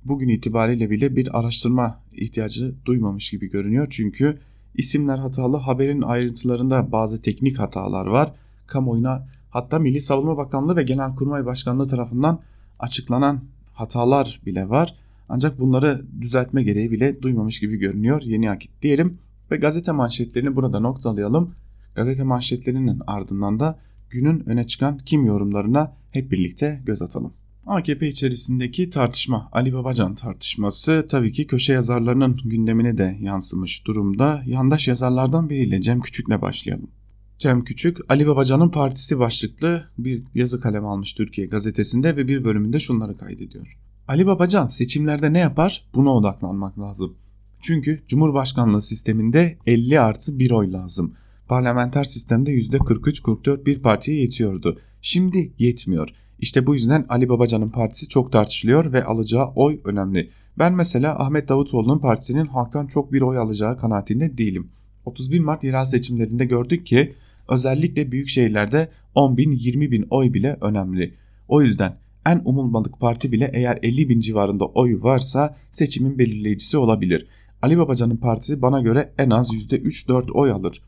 [0.05, 3.87] bugün itibariyle bile bir araştırma ihtiyacı duymamış gibi görünüyor.
[3.90, 4.38] Çünkü
[4.75, 8.33] isimler hatalı, haberin ayrıntılarında bazı teknik hatalar var.
[8.66, 12.40] Kamuoyuna hatta Milli Savunma Bakanlığı ve Genelkurmay Başkanlığı tarafından
[12.79, 13.40] açıklanan
[13.72, 14.94] hatalar bile var.
[15.29, 19.18] Ancak bunları düzeltme gereği bile duymamış gibi görünüyor Yeni Akit diyelim
[19.53, 21.55] ve gazete manşetlerini burada noktalayalım.
[21.95, 23.79] Gazete manşetlerinin ardından da
[24.11, 27.33] günün öne çıkan kim yorumlarına hep birlikte göz atalım.
[27.67, 34.43] AKP içerisindeki tartışma, Ali Babacan tartışması tabii ki köşe yazarlarının gündemine de yansımış durumda.
[34.47, 36.91] Yandaş yazarlardan biriyle Cem Küçük'le başlayalım.
[37.38, 42.81] Cem Küçük, Ali Babacan'ın partisi başlıklı bir yazı kalem almış Türkiye gazetesinde ve bir bölümünde
[42.81, 43.79] şunları kaydediyor.
[44.09, 45.91] Ali Babacan seçimlerde ne yapar?
[45.95, 47.17] Buna odaklanmak lazım.
[47.62, 51.14] Çünkü Cumhurbaşkanlığı sisteminde 50 artı 1 oy lazım.
[51.48, 54.79] Parlamenter sistemde %43-44 bir partiye yetiyordu.
[55.01, 56.09] Şimdi yetmiyor.
[56.38, 60.31] İşte bu yüzden Ali Babacan'ın partisi çok tartışılıyor ve alacağı oy önemli.
[60.59, 64.68] Ben mesela Ahmet Davutoğlu'nun partisinin halktan çok bir oy alacağı kanaatinde değilim.
[65.05, 67.14] 31 Mart yerel seçimlerinde gördük ki
[67.48, 71.14] özellikle büyük şehirlerde 10 bin 20 bin oy bile önemli.
[71.48, 71.96] O yüzden
[72.27, 77.27] en umulmadık parti bile eğer 50 bin civarında oy varsa seçimin belirleyicisi olabilir.
[77.62, 80.83] Ali Babacan'ın partisi bana göre en az %3-4 oy alır.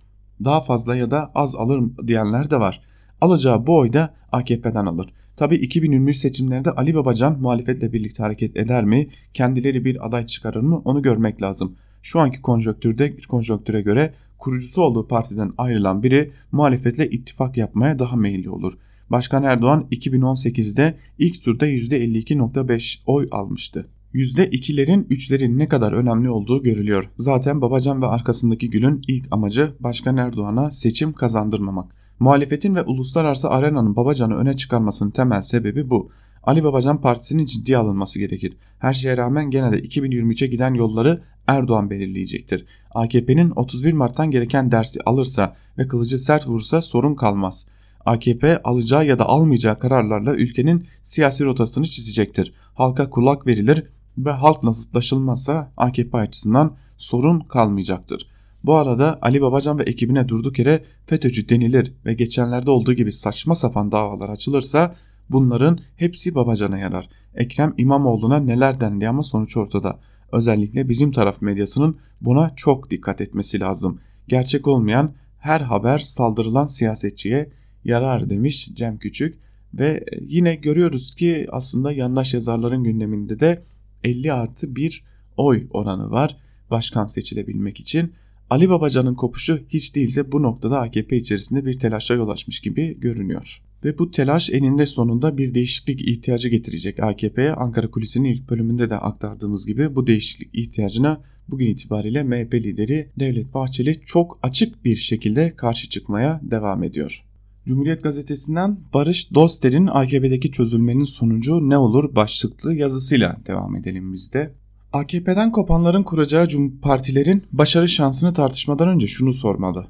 [0.45, 2.81] Daha fazla ya da az alır diyenler de var.
[3.21, 5.13] Alacağı bu oy da AKP'den alır.
[5.37, 9.09] Tabi 2023 seçimlerinde Ali Babacan muhalefetle birlikte hareket eder mi?
[9.35, 10.83] Kendileri bir aday çıkarır mı?
[10.85, 11.77] Onu görmek lazım.
[12.03, 18.51] Şu anki konjonktürde konjonktüre göre kurucusu olduğu partiden ayrılan biri muhalefetle ittifak yapmaya daha meyilli
[18.51, 18.73] olur.
[19.11, 23.89] Başkan Erdoğan 2018'de ilk turda %52.5 oy almıştı.
[24.15, 27.11] %2'lerin 3'lerin ne kadar önemli olduğu görülüyor.
[27.17, 31.93] Zaten Babacan ve arkasındaki Gül'ün ilk amacı Başkan Erdoğan'a seçim kazandırmamak.
[32.19, 36.11] Muhalefetin ve uluslararası arenanın Babacan'ı öne çıkarmasının temel sebebi bu.
[36.43, 38.57] Ali Babacan partisinin ciddiye alınması gerekir.
[38.79, 42.65] Her şeye rağmen gene de 2023'e giden yolları Erdoğan belirleyecektir.
[42.95, 47.69] AKP'nin 31 Mart'tan gereken dersi alırsa ve kılıcı sert vursa sorun kalmaz.
[48.05, 52.53] AKP alacağı ya da almayacağı kararlarla ülkenin siyasi rotasını çizecektir.
[52.75, 53.85] Halka kulak verilir
[54.19, 58.29] ve halkla zıtlaşılmazsa AKP açısından sorun kalmayacaktır.
[58.65, 63.55] Bu arada Ali Babacan ve ekibine durduk yere FETÖ'cü denilir ve geçenlerde olduğu gibi saçma
[63.55, 64.95] sapan davalar açılırsa
[65.31, 67.09] bunların hepsi Babacan'a yarar.
[67.35, 69.99] Ekrem İmamoğlu'na neler dendi ama sonuç ortada.
[70.33, 74.01] Özellikle bizim taraf medyasının buna çok dikkat etmesi lazım.
[74.29, 77.51] Gerçek olmayan her haber saldırılan siyasetçiye
[77.85, 79.39] yarar demiş Cem Küçük
[79.75, 83.63] ve yine görüyoruz ki aslında yandaş yazarların gündeminde de
[84.05, 85.05] 50 artı 1
[85.37, 86.37] oy oranı var
[86.71, 88.13] başkan seçilebilmek için.
[88.51, 93.63] Ali Babacan'ın kopuşu hiç değilse bu noktada AKP içerisinde bir telaşa yol açmış gibi görünüyor.
[93.85, 97.53] Ve bu telaş eninde sonunda bir değişiklik ihtiyacı getirecek AKP'ye.
[97.53, 103.55] Ankara Kulisi'nin ilk bölümünde de aktardığımız gibi bu değişiklik ihtiyacına bugün itibariyle MHP lideri Devlet
[103.55, 107.25] Bahçeli çok açık bir şekilde karşı çıkmaya devam ediyor.
[107.67, 114.55] Cumhuriyet Gazetesi'nden Barış Doster'in AKP'deki çözülmenin sonucu ne olur başlıklı yazısıyla devam edelim biz de.
[114.93, 116.49] AKP'den kopanların kuracağı
[116.83, 119.87] partilerin başarı şansını tartışmadan önce şunu sormalı.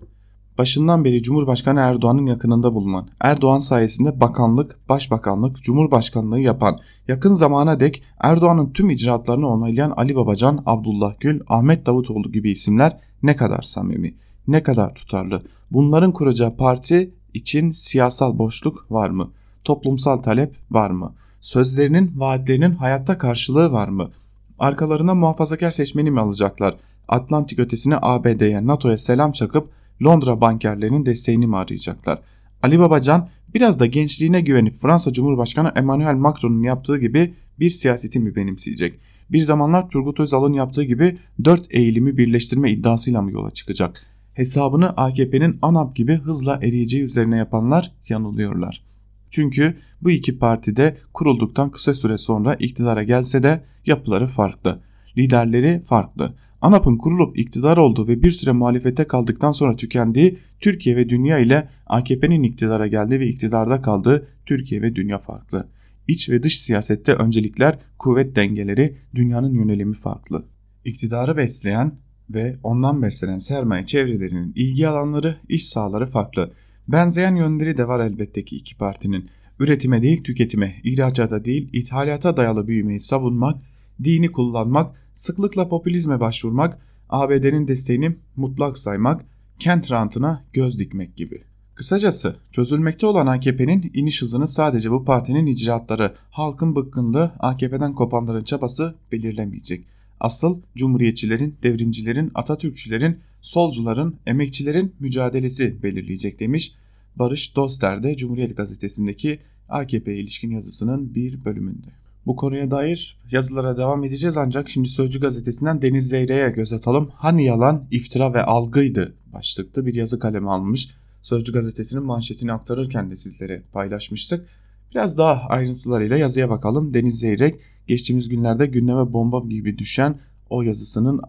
[0.58, 8.02] Başından beri Cumhurbaşkanı Erdoğan'ın yakınında bulunan, Erdoğan sayesinde bakanlık, başbakanlık, cumhurbaşkanlığı yapan, yakın zamana dek
[8.20, 14.14] Erdoğan'ın tüm icraatlarını onaylayan Ali Babacan, Abdullah Gül, Ahmet Davutoğlu gibi isimler ne kadar samimi,
[14.48, 15.42] ne kadar tutarlı.
[15.70, 19.30] Bunların kuracağı parti için siyasal boşluk var mı?
[19.64, 21.14] Toplumsal talep var mı?
[21.40, 24.10] Sözlerinin, vaatlerinin hayatta karşılığı var mı?
[24.58, 26.76] Arkalarına muhafazakar seçmeni mi alacaklar?
[27.08, 29.68] Atlantik ötesine ABD'ye, NATO'ya selam çakıp
[30.02, 32.18] Londra bankerlerinin desteğini mi arayacaklar?
[32.62, 38.36] Ali Babacan biraz da gençliğine güvenip Fransa Cumhurbaşkanı Emmanuel Macron'un yaptığı gibi bir siyaseti mi
[38.36, 39.00] benimseyecek?
[39.30, 44.06] Bir zamanlar Turgut Özal'ın yaptığı gibi dört eğilimi birleştirme iddiasıyla mı yola çıkacak?
[44.34, 48.84] Hesabını AKP'nin ANAP gibi hızla eriyeceği üzerine yapanlar yanılıyorlar.
[49.30, 54.80] Çünkü bu iki parti de kurulduktan kısa süre sonra iktidara gelse de yapıları farklı.
[55.18, 56.34] Liderleri farklı.
[56.60, 61.68] ANAP'ın kurulup iktidar olduğu ve bir süre muhalefete kaldıktan sonra tükendiği Türkiye ve dünya ile
[61.86, 65.68] AKP'nin iktidara geldiği ve iktidarda kaldığı Türkiye ve dünya farklı.
[66.08, 70.44] İç ve dış siyasette öncelikler, kuvvet dengeleri, dünyanın yönelimi farklı.
[70.84, 71.92] İktidarı besleyen
[72.30, 76.52] ve ondan beslenen sermaye çevrelerinin ilgi alanları, iş sahaları farklı.
[76.88, 79.30] Benzeyen yönleri de var elbette ki iki partinin.
[79.58, 83.56] Üretime değil tüketime, ihracata değil ithalata dayalı büyümeyi savunmak,
[84.04, 89.24] dini kullanmak, sıklıkla popülizme başvurmak, ABD'nin desteğini mutlak saymak,
[89.58, 91.42] kent rantına göz dikmek gibi.
[91.74, 98.94] Kısacası çözülmekte olan AKP'nin iniş hızını sadece bu partinin icraatları, halkın bıkkınlığı, AKP'den kopanların çabası
[99.12, 99.86] belirlemeyecek.
[100.24, 106.74] Asıl cumhuriyetçilerin, devrimcilerin, Atatürkçülerin, solcuların, emekçilerin mücadelesi belirleyecek demiş
[107.16, 111.86] Barış Doster de Cumhuriyet Gazetesi'ndeki AKP ilişkin yazısının bir bölümünde.
[112.26, 117.10] Bu konuya dair yazılara devam edeceğiz ancak şimdi Sözcü gazetesinden Deniz Zeyre'ye göz atalım.
[117.14, 120.88] Hani yalan, iftira ve algıydı başlıklı bir yazı kalemi almış.
[121.22, 124.48] Sözcü gazetesinin manşetini aktarırken de sizlere paylaşmıştık.
[124.94, 126.94] Biraz daha ayrıntılarıyla yazıya bakalım.
[126.94, 127.54] Deniz Zeyrek
[127.86, 130.20] geçtiğimiz günlerde gündeme bomba gibi düşen
[130.50, 131.20] o yazısının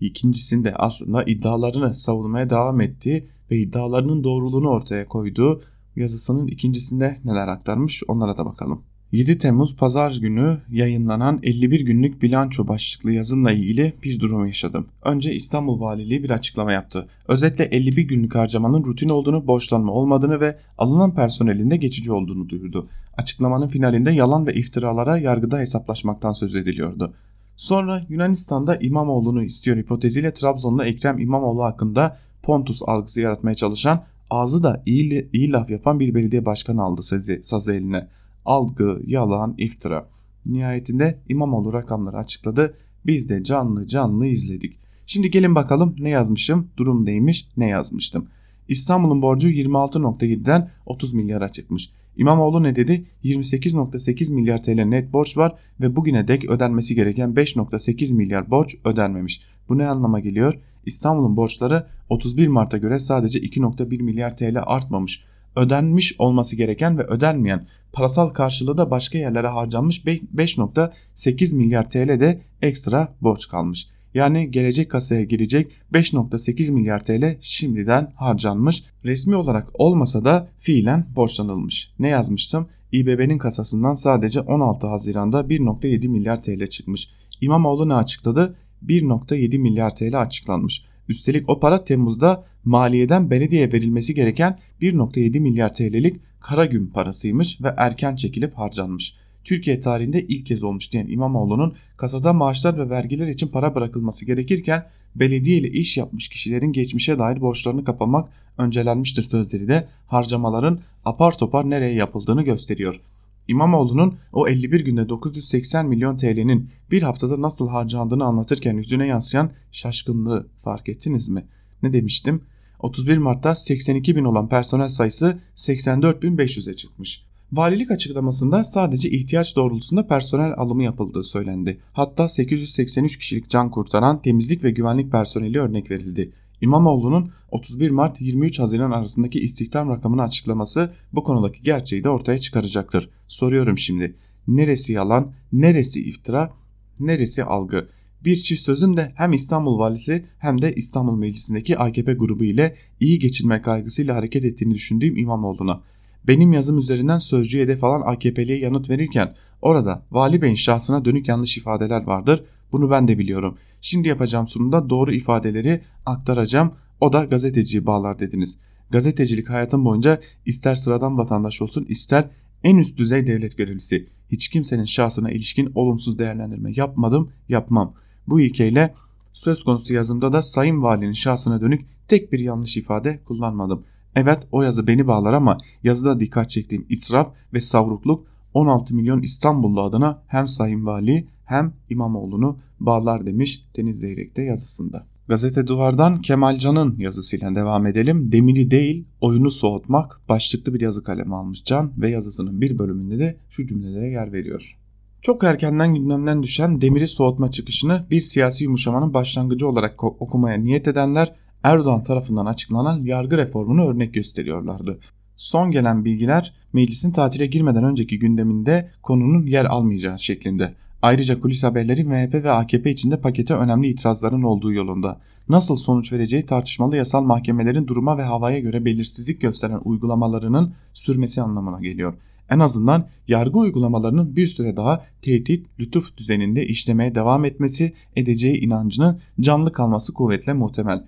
[0.00, 5.62] ikincisinde aslında iddialarını savunmaya devam ettiği ve iddialarının doğruluğunu ortaya koyduğu
[5.96, 8.82] yazısının ikincisinde neler aktarmış onlara da bakalım.
[9.12, 14.86] 7 Temmuz pazar günü yayınlanan 51 günlük bilanço başlıklı yazımla ilgili bir durum yaşadım.
[15.04, 17.08] Önce İstanbul Valiliği bir açıklama yaptı.
[17.28, 22.88] Özetle 51 günlük harcamanın rutin olduğunu, borçlanma olmadığını ve alınan personelin de geçici olduğunu duyurdu.
[23.16, 27.14] Açıklamanın finalinde yalan ve iftiralara yargıda hesaplaşmaktan söz ediliyordu.
[27.56, 34.82] Sonra Yunanistan'da İmamoğlu'nu istiyor hipoteziyle Trabzon'da Ekrem İmamoğlu hakkında Pontus algısı yaratmaya çalışan ağzı da
[34.86, 38.08] iyi, iyi laf yapan bir belediye başkanı aldı sazı, sazı eline
[38.44, 40.08] algı, yalan, iftira.
[40.46, 42.74] Nihayetinde İmamoğlu rakamları açıkladı.
[43.06, 44.76] Biz de canlı canlı izledik.
[45.06, 48.26] Şimdi gelin bakalım ne yazmışım, durum neymiş, ne yazmıştım.
[48.68, 51.90] İstanbul'un borcu 26.7'den 30 milyara çıkmış.
[52.16, 53.04] İmamoğlu ne dedi?
[53.24, 59.42] 28.8 milyar TL net borç var ve bugüne dek ödenmesi gereken 5.8 milyar borç ödenmemiş.
[59.68, 60.54] Bu ne anlama geliyor?
[60.86, 65.24] İstanbul'un borçları 31 Mart'a göre sadece 2.1 milyar TL artmamış
[65.56, 72.40] ödenmiş olması gereken ve ödenmeyen parasal karşılığı da başka yerlere harcanmış 5.8 milyar TL de
[72.62, 73.88] ekstra borç kalmış.
[74.14, 78.84] Yani gelecek kasaya girecek 5.8 milyar TL şimdiden harcanmış.
[79.04, 81.92] Resmi olarak olmasa da fiilen borçlanılmış.
[81.98, 82.68] Ne yazmıştım?
[82.92, 87.08] İBB'nin kasasından sadece 16 Haziran'da 1.7 milyar TL çıkmış.
[87.40, 88.54] İmamoğlu ne açıkladı?
[88.86, 90.84] 1.7 milyar TL açıklanmış.
[91.08, 97.74] Üstelik o para Temmuz'da maliyeden belediyeye verilmesi gereken 1.7 milyar TL'lik kara gün parasıymış ve
[97.76, 99.14] erken çekilip harcanmış.
[99.44, 104.86] Türkiye tarihinde ilk kez olmuş diyen İmamoğlu'nun kasada maaşlar ve vergiler için para bırakılması gerekirken
[105.14, 108.28] belediye ile iş yapmış kişilerin geçmişe dair borçlarını kapamak
[108.58, 113.00] öncelenmiştir sözleri de harcamaların apar topar nereye yapıldığını gösteriyor.
[113.48, 120.46] İmamoğlu'nun o 51 günde 980 milyon TL'nin bir haftada nasıl harcandığını anlatırken yüzüne yansıyan şaşkınlığı
[120.64, 121.44] fark ettiniz mi?
[121.82, 122.42] Ne demiştim?
[122.78, 127.24] 31 Mart'ta 82 bin olan personel sayısı 84.500'e çıkmış.
[127.52, 131.80] Valilik açıklamasında sadece ihtiyaç doğrultusunda personel alımı yapıldığı söylendi.
[131.92, 136.32] Hatta 883 kişilik can kurtaran temizlik ve güvenlik personeli örnek verildi.
[136.60, 143.10] İmamoğlu'nun 31 Mart 23 Haziran arasındaki istihdam rakamını açıklaması bu konudaki gerçeği de ortaya çıkaracaktır.
[143.28, 144.16] Soruyorum şimdi
[144.48, 146.52] neresi yalan, neresi iftira,
[147.00, 147.88] neresi algı?
[148.24, 153.18] Bir çift sözüm de hem İstanbul Valisi hem de İstanbul Meclisi'ndeki AKP grubu ile iyi
[153.18, 155.80] geçinme kaygısıyla hareket ettiğini düşündüğüm İmamoğlu'na.
[156.26, 161.58] Benim yazım üzerinden sözcüye de falan AKP'liye yanıt verirken orada Vali Bey'in şahsına dönük yanlış
[161.58, 162.44] ifadeler vardır.
[162.72, 163.58] Bunu ben de biliyorum.
[163.80, 166.72] Şimdi yapacağım sunumda doğru ifadeleri aktaracağım.
[167.00, 168.58] O da gazeteciyi bağlar dediniz.
[168.90, 172.30] Gazetecilik hayatım boyunca ister sıradan vatandaş olsun ister
[172.64, 174.08] en üst düzey devlet görevlisi.
[174.30, 177.94] Hiç kimsenin şahsına ilişkin olumsuz değerlendirme yapmadım, yapmam.
[178.26, 178.94] Bu ilkeyle
[179.32, 183.84] söz konusu yazımda da Sayın Valinin şahsına dönük tek bir yanlış ifade kullanmadım.
[184.14, 189.82] Evet o yazı beni bağlar ama yazıda dikkat çektiğim israf ve savrukluk 16 milyon İstanbullu
[189.82, 195.06] adına hem Sayın Vali hem İmamoğlu'nu bağlar demiş Deniz Zeyrek'te yazısında.
[195.28, 198.32] Gazete Duvar'dan Kemalcan'ın yazısıyla devam edelim.
[198.32, 203.36] Demiri değil oyunu soğutmak başlıklı bir yazı kalemi almış Can ve yazısının bir bölümünde de
[203.48, 204.78] şu cümlelere yer veriyor.
[205.22, 211.34] Çok erkenden gündemden düşen demiri soğutma çıkışını bir siyasi yumuşamanın başlangıcı olarak okumaya niyet edenler
[211.62, 214.98] Erdoğan tarafından açıklanan yargı reformunu örnek gösteriyorlardı.
[215.36, 220.74] Son gelen bilgiler meclisin tatile girmeden önceki gündeminde konunun yer almayacağı şeklinde.
[221.02, 225.20] Ayrıca kulis haberleri MHP ve AKP içinde pakete önemli itirazların olduğu yolunda.
[225.48, 231.80] Nasıl sonuç vereceği tartışmalı yasal mahkemelerin duruma ve havaya göre belirsizlik gösteren uygulamalarının sürmesi anlamına
[231.80, 232.14] geliyor.
[232.50, 239.20] En azından yargı uygulamalarının bir süre daha tehdit, lütuf düzeninde işlemeye devam etmesi edeceği inancının
[239.40, 241.04] canlı kalması kuvvetle muhtemel.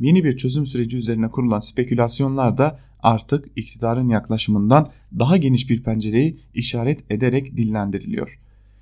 [0.00, 6.40] Yeni bir çözüm süreci üzerine kurulan spekülasyonlar da artık iktidarın yaklaşımından daha geniş bir pencereyi
[6.54, 8.38] işaret ederek dillendiriliyor.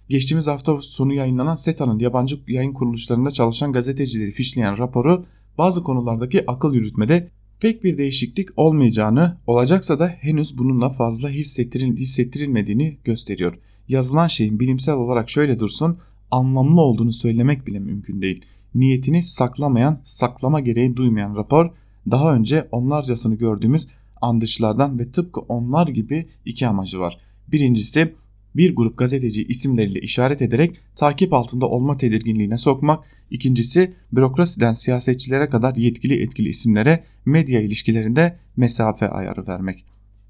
[0.09, 5.25] Geçtiğimiz hafta sonu yayınlanan SETA'nın yabancı yayın kuruluşlarında çalışan gazetecileri fişleyen raporu
[5.59, 7.31] bazı konulardaki akıl yürütmede
[7.61, 13.59] pek bir değişiklik olmayacağını, olacaksa da henüz bununla fazla hissettiril hissettirilmediğini gösteriyor.
[13.89, 15.99] Yazılan şeyin bilimsel olarak şöyle dursun,
[16.31, 18.45] anlamlı olduğunu söylemek bile mümkün değil.
[18.75, 21.71] Niyetini saklamayan, saklama gereği duymayan rapor,
[22.11, 23.89] daha önce onlarcasını gördüğümüz
[24.21, 27.19] andışlardan ve tıpkı onlar gibi iki amacı var.
[27.49, 28.15] Birincisi
[28.57, 35.77] bir grup gazeteci isimleriyle işaret ederek takip altında olma tedirginliğine sokmak, ikincisi bürokrasiden siyasetçilere kadar
[35.77, 39.85] yetkili etkili isimlere medya ilişkilerinde mesafe ayarı vermek.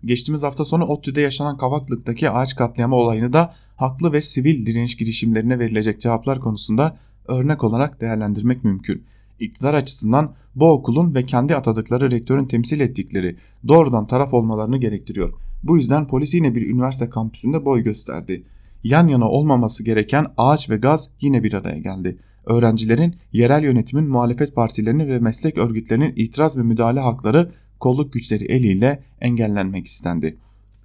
[0.05, 5.59] Geçtiğimiz hafta sonu ODTÜ'de yaşanan Kavaklık'taki ağaç katliamı olayını da haklı ve sivil direniş girişimlerine
[5.59, 6.99] verilecek cevaplar konusunda
[7.29, 9.05] örnek olarak değerlendirmek mümkün.
[9.41, 13.37] İktidar açısından bu okulun ve kendi atadıkları rektörün temsil ettikleri
[13.69, 15.33] doğrudan taraf olmalarını gerektiriyor.
[15.65, 18.45] Bu yüzden polis yine bir üniversite kampüsünde boy gösterdi.
[18.85, 22.19] Yan yana olmaması gereken ağaç ve gaz yine bir araya geldi.
[22.47, 29.03] Öğrencilerin, yerel yönetimin, muhalefet partilerinin ve meslek örgütlerinin itiraz ve müdahale hakları kolluk güçleri eliyle
[29.21, 30.37] engellenmek istendi.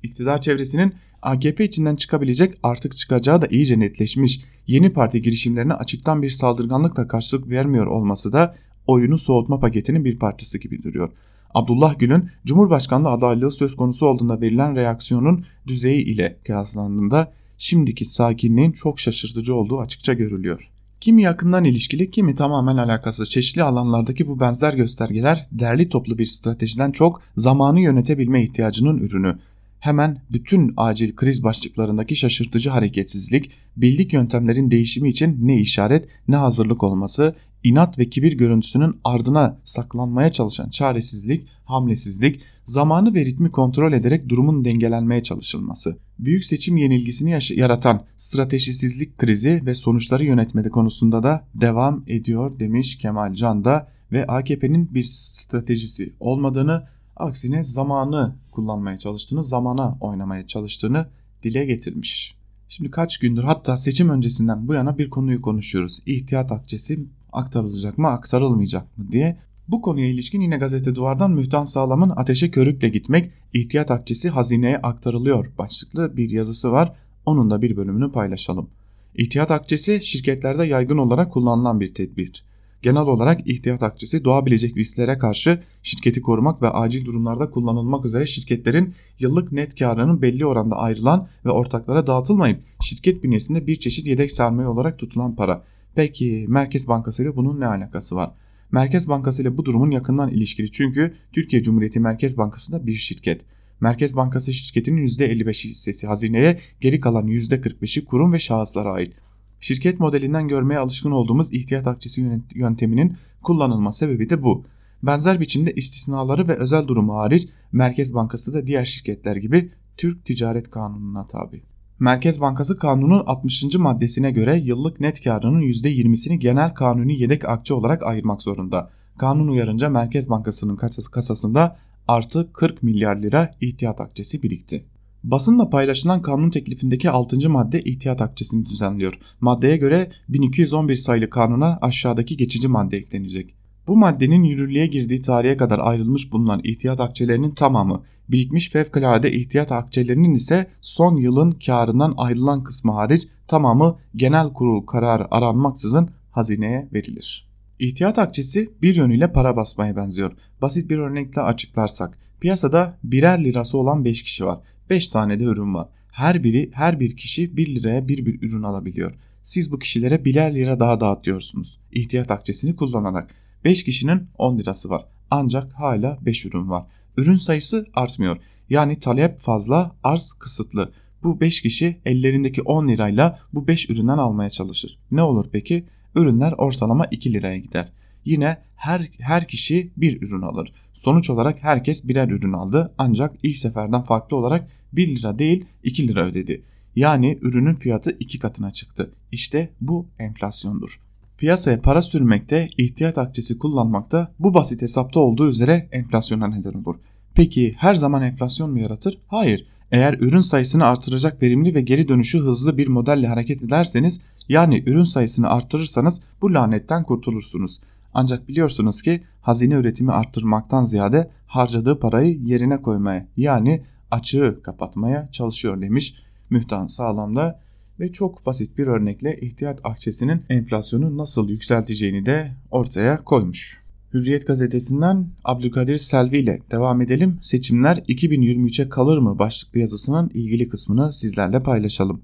[0.03, 6.29] İktidar çevresinin AKP içinden çıkabilecek artık çıkacağı da iyice netleşmiş yeni parti girişimlerine açıktan bir
[6.29, 8.55] saldırganlıkla karşılık vermiyor olması da
[8.87, 11.11] oyunu soğutma paketinin bir parçası gibi duruyor.
[11.53, 18.99] Abdullah Gül'ün Cumhurbaşkanlığı adaylığı söz konusu olduğunda verilen reaksiyonun düzeyi ile kıyaslandığında şimdiki sakinliğin çok
[18.99, 20.69] şaşırtıcı olduğu açıkça görülüyor.
[21.01, 26.91] Kimi yakından ilişkili kimi tamamen alakasız çeşitli alanlardaki bu benzer göstergeler derli toplu bir stratejiden
[26.91, 29.35] çok zamanı yönetebilme ihtiyacının ürünü
[29.79, 36.83] hemen bütün acil kriz başlıklarındaki şaşırtıcı hareketsizlik, bildik yöntemlerin değişimi için ne işaret ne hazırlık
[36.83, 44.29] olması, inat ve kibir görüntüsünün ardına saklanmaya çalışan çaresizlik, hamlesizlik, zamanı ve ritmi kontrol ederek
[44.29, 52.03] durumun dengelenmeye çalışılması, büyük seçim yenilgisini yaratan stratejisizlik krizi ve sonuçları yönetmedi konusunda da devam
[52.07, 56.83] ediyor demiş Kemal Can da ve AKP'nin bir stratejisi olmadığını
[57.19, 61.07] Aksine zamanı kullanmaya çalıştığını, zamana oynamaya çalıştığını
[61.43, 62.35] dile getirmiş.
[62.69, 65.99] Şimdi kaç gündür hatta seçim öncesinden bu yana bir konuyu konuşuyoruz.
[66.05, 69.37] İhtiyat akçesi aktarılacak mı aktarılmayacak mı diye.
[69.67, 75.51] Bu konuya ilişkin yine gazete duvardan Mühtan Sağlam'ın ateşe körükle gitmek ihtiyat akçesi hazineye aktarılıyor
[75.57, 76.93] başlıklı bir yazısı var.
[77.25, 78.69] Onun da bir bölümünü paylaşalım.
[79.15, 82.43] İhtiyat akçesi şirketlerde yaygın olarak kullanılan bir tedbir.
[82.81, 88.93] Genel olarak ihtiyat akçesi doğabilecek risklere karşı şirketi korumak ve acil durumlarda kullanılmak üzere şirketlerin
[89.19, 94.67] yıllık net karının belli oranda ayrılan ve ortaklara dağıtılmayıp şirket bünyesinde bir çeşit yedek sermaye
[94.67, 95.63] olarak tutulan para.
[95.95, 98.31] Peki Merkez Bankası ile bunun ne alakası var?
[98.71, 103.41] Merkez Bankası ile bu durumun yakından ilişkili çünkü Türkiye Cumhuriyeti Merkez Bankası da bir şirket.
[103.81, 109.13] Merkez Bankası şirketinin %55 hissesi hazineye, geri kalan %45'i kurum ve şahıslara ait.
[109.59, 114.65] Şirket modelinden görmeye alışkın olduğumuz ihtiyat akçesi yönteminin kullanılma sebebi de bu.
[115.03, 120.69] Benzer biçimde istisnaları ve özel durumu hariç Merkez Bankası da diğer şirketler gibi Türk Ticaret
[120.69, 121.63] Kanunu'na tabi.
[121.99, 123.75] Merkez Bankası Kanunu'nun 60.
[123.75, 128.91] maddesine göre yıllık net karının %20'sini genel kanuni yedek akçe olarak ayırmak zorunda.
[129.17, 130.75] Kanun uyarınca Merkez Bankası'nın
[131.11, 131.77] kasasında
[132.07, 134.85] artı 40 milyar lira ihtiyat akçesi birikti.
[135.23, 137.49] Basınla paylaşılan kanun teklifindeki 6.
[137.49, 139.13] madde ihtiyat akçesini düzenliyor.
[139.41, 143.58] Maddeye göre 1211 sayılı kanuna aşağıdaki geçici madde eklenecek.
[143.89, 150.35] Bu maddenin yürürlüğe girdiği tarihe kadar ayrılmış bulunan ihtiyat akçelerinin tamamı, birikmiş fevkalade ihtiyat akçelerinin
[150.35, 157.49] ise son yılın karından ayrılan kısmı hariç tamamı genel kurul kararı aranmaksızın hazineye verilir.
[157.79, 160.31] İhtiyat akçesi bir yönüyle para basmaya benziyor.
[160.61, 164.59] Basit bir örnekle açıklarsak piyasada birer lirası olan 5 kişi var.
[164.89, 165.87] 5 tane de ürün var.
[166.11, 169.13] Her biri her bir kişi 1 liraya bir bir ürün alabiliyor.
[169.41, 171.79] Siz bu kişilere birer lira daha dağıtıyorsunuz.
[171.91, 173.35] İhtiyat akçesini kullanarak.
[173.63, 175.05] 5 kişinin 10 lirası var.
[175.31, 176.85] Ancak hala 5 ürün var.
[177.17, 178.37] Ürün sayısı artmıyor.
[178.69, 180.91] Yani talep fazla, arz kısıtlı.
[181.23, 184.99] Bu 5 kişi ellerindeki 10 lirayla bu 5 üründen almaya çalışır.
[185.11, 185.85] Ne olur peki?
[186.15, 187.91] Ürünler ortalama 2 liraya gider.
[188.25, 190.73] Yine her, her kişi bir ürün alır.
[190.93, 196.07] Sonuç olarak herkes birer ürün aldı ancak ilk seferden farklı olarak 1 lira değil 2
[196.07, 196.63] lira ödedi.
[196.95, 199.11] Yani ürünün fiyatı iki katına çıktı.
[199.31, 200.99] İşte bu enflasyondur.
[201.39, 206.95] Piyasaya para sürmekte, ihtiyat akçesi kullanmakta bu basit hesapta olduğu üzere enflasyona neden olur.
[207.33, 209.17] Peki her zaman enflasyon mu yaratır?
[209.27, 209.67] Hayır.
[209.91, 215.03] Eğer ürün sayısını artıracak verimli ve geri dönüşü hızlı bir modelle hareket ederseniz yani ürün
[215.03, 217.81] sayısını artırırsanız bu lanetten kurtulursunuz.
[218.13, 225.81] Ancak biliyorsunuz ki hazine üretimi arttırmaktan ziyade harcadığı parayı yerine koymaya yani açığı kapatmaya çalışıyor
[225.81, 226.15] demiş
[226.49, 227.59] Mühtan Sağlam'da
[227.99, 233.81] ve çok basit bir örnekle ihtiyat akçesinin enflasyonu nasıl yükselteceğini de ortaya koymuş.
[234.13, 237.39] Hürriyet gazetesinden Abdülkadir Selvi ile devam edelim.
[237.41, 242.21] Seçimler 2023'e kalır mı başlıklı yazısının ilgili kısmını sizlerle paylaşalım.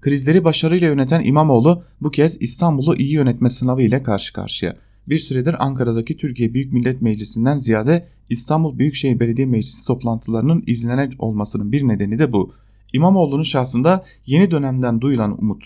[0.00, 4.76] Krizleri başarıyla yöneten İmamoğlu bu kez İstanbul'u iyi yönetme sınavı ile karşı karşıya.
[5.08, 11.72] Bir süredir Ankara'daki Türkiye Büyük Millet Meclisi'nden ziyade İstanbul Büyükşehir Belediye Meclisi toplantılarının izlenen olmasının
[11.72, 12.52] bir nedeni de bu.
[12.96, 15.64] İmamoğlu'nun şahsında yeni dönemden duyulan umut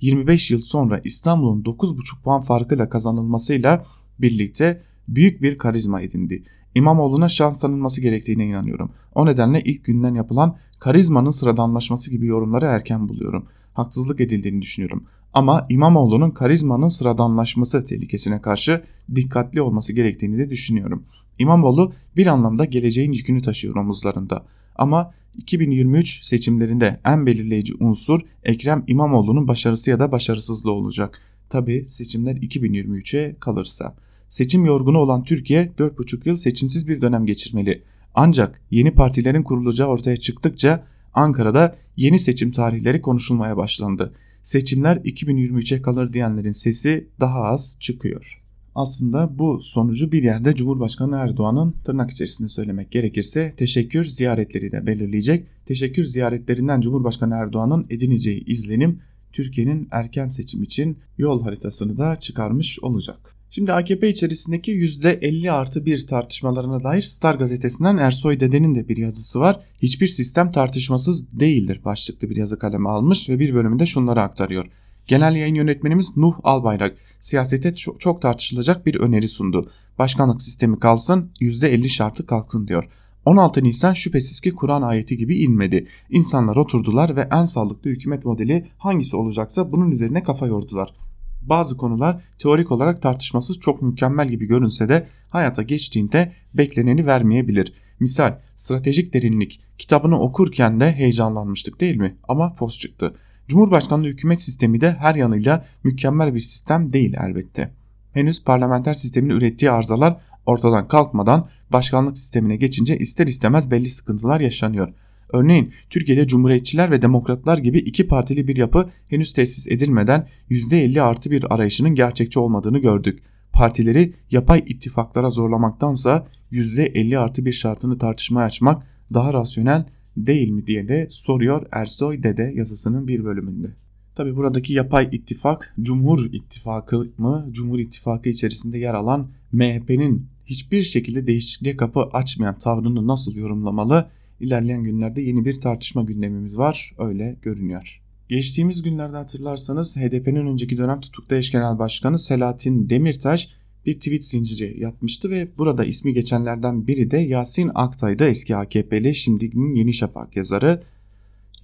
[0.00, 3.84] 25 yıl sonra İstanbul'un 9,5 puan farkıyla kazanılmasıyla
[4.18, 6.42] birlikte büyük bir karizma edindi.
[6.74, 8.92] İmamoğlu'na şans tanınması gerektiğine inanıyorum.
[9.14, 13.46] O nedenle ilk günden yapılan karizmanın sıradanlaşması gibi yorumları erken buluyorum.
[13.74, 15.04] Haksızlık edildiğini düşünüyorum.
[15.32, 18.82] Ama İmamoğlu'nun karizmanın sıradanlaşması tehlikesine karşı
[19.14, 21.04] dikkatli olması gerektiğini de düşünüyorum.
[21.38, 24.44] İmamoğlu bir anlamda geleceğin yükünü taşıyor omuzlarında.
[24.76, 31.20] Ama 2023 seçimlerinde en belirleyici unsur Ekrem İmamoğlu'nun başarısı ya da başarısızlığı olacak.
[31.48, 33.96] Tabi seçimler 2023'e kalırsa.
[34.28, 37.82] Seçim yorgunu olan Türkiye 4,5 yıl seçimsiz bir dönem geçirmeli.
[38.14, 44.14] Ancak yeni partilerin kurulacağı ortaya çıktıkça Ankara'da yeni seçim tarihleri konuşulmaya başlandı.
[44.42, 48.41] Seçimler 2023'e kalır diyenlerin sesi daha az çıkıyor.
[48.74, 55.46] Aslında bu sonucu bir yerde Cumhurbaşkanı Erdoğan'ın tırnak içerisinde söylemek gerekirse teşekkür ziyaretleri de belirleyecek.
[55.66, 59.00] Teşekkür ziyaretlerinden Cumhurbaşkanı Erdoğan'ın edineceği izlenim
[59.32, 63.36] Türkiye'nin erken seçim için yol haritasını da çıkarmış olacak.
[63.50, 69.40] Şimdi AKP içerisindeki %50 artı bir tartışmalarına dair Star gazetesinden Ersoy Dede'nin de bir yazısı
[69.40, 69.60] var.
[69.82, 74.66] Hiçbir sistem tartışmasız değildir başlıklı bir yazı kaleme almış ve bir bölümünde şunları aktarıyor.
[75.06, 79.70] Genel yayın yönetmenimiz Nuh Albayrak siyasete çok, tartışılacak bir öneri sundu.
[79.98, 82.88] Başkanlık sistemi kalsın %50 şartı kalksın diyor.
[83.24, 85.86] 16 Nisan şüphesiz ki Kur'an ayeti gibi inmedi.
[86.10, 90.94] İnsanlar oturdular ve en sağlıklı hükümet modeli hangisi olacaksa bunun üzerine kafa yordular.
[91.42, 97.72] Bazı konular teorik olarak tartışmasız çok mükemmel gibi görünse de hayata geçtiğinde bekleneni vermeyebilir.
[98.00, 102.16] Misal stratejik derinlik kitabını okurken de heyecanlanmıştık değil mi?
[102.28, 103.14] Ama fos çıktı.
[103.48, 107.72] Cumhurbaşkanlığı hükümet sistemi de her yanıyla mükemmel bir sistem değil elbette.
[108.12, 110.16] Henüz parlamenter sistemin ürettiği arızalar
[110.46, 114.92] ortadan kalkmadan başkanlık sistemine geçince ister istemez belli sıkıntılar yaşanıyor.
[115.32, 121.30] Örneğin Türkiye'de Cumhuriyetçiler ve Demokratlar gibi iki partili bir yapı henüz tesis edilmeden %50 artı
[121.30, 123.22] bir arayışının gerçekçi olmadığını gördük.
[123.52, 129.86] Partileri yapay ittifaklara zorlamaktansa %50 artı bir şartını tartışmaya açmak daha rasyonel
[130.16, 133.68] değil mi diye de soruyor Ersoy Dede yazısının bir bölümünde.
[134.14, 137.48] Tabi buradaki yapay ittifak Cumhur İttifakı mı?
[137.50, 144.10] Cumhur İttifakı içerisinde yer alan MHP'nin hiçbir şekilde değişikliğe kapı açmayan tavrını nasıl yorumlamalı?
[144.40, 148.02] İlerleyen günlerde yeni bir tartışma gündemimiz var öyle görünüyor.
[148.28, 153.48] Geçtiğimiz günlerde hatırlarsanız HDP'nin önceki dönem tutuklu eş genel başkanı Selahattin Demirtaş
[153.86, 159.74] bir tweet zinciri yapmıştı ve burada ismi geçenlerden biri de Yasin Aktay'da eski AKP'li şimdinin
[159.74, 160.82] Yeni Şafak yazarı.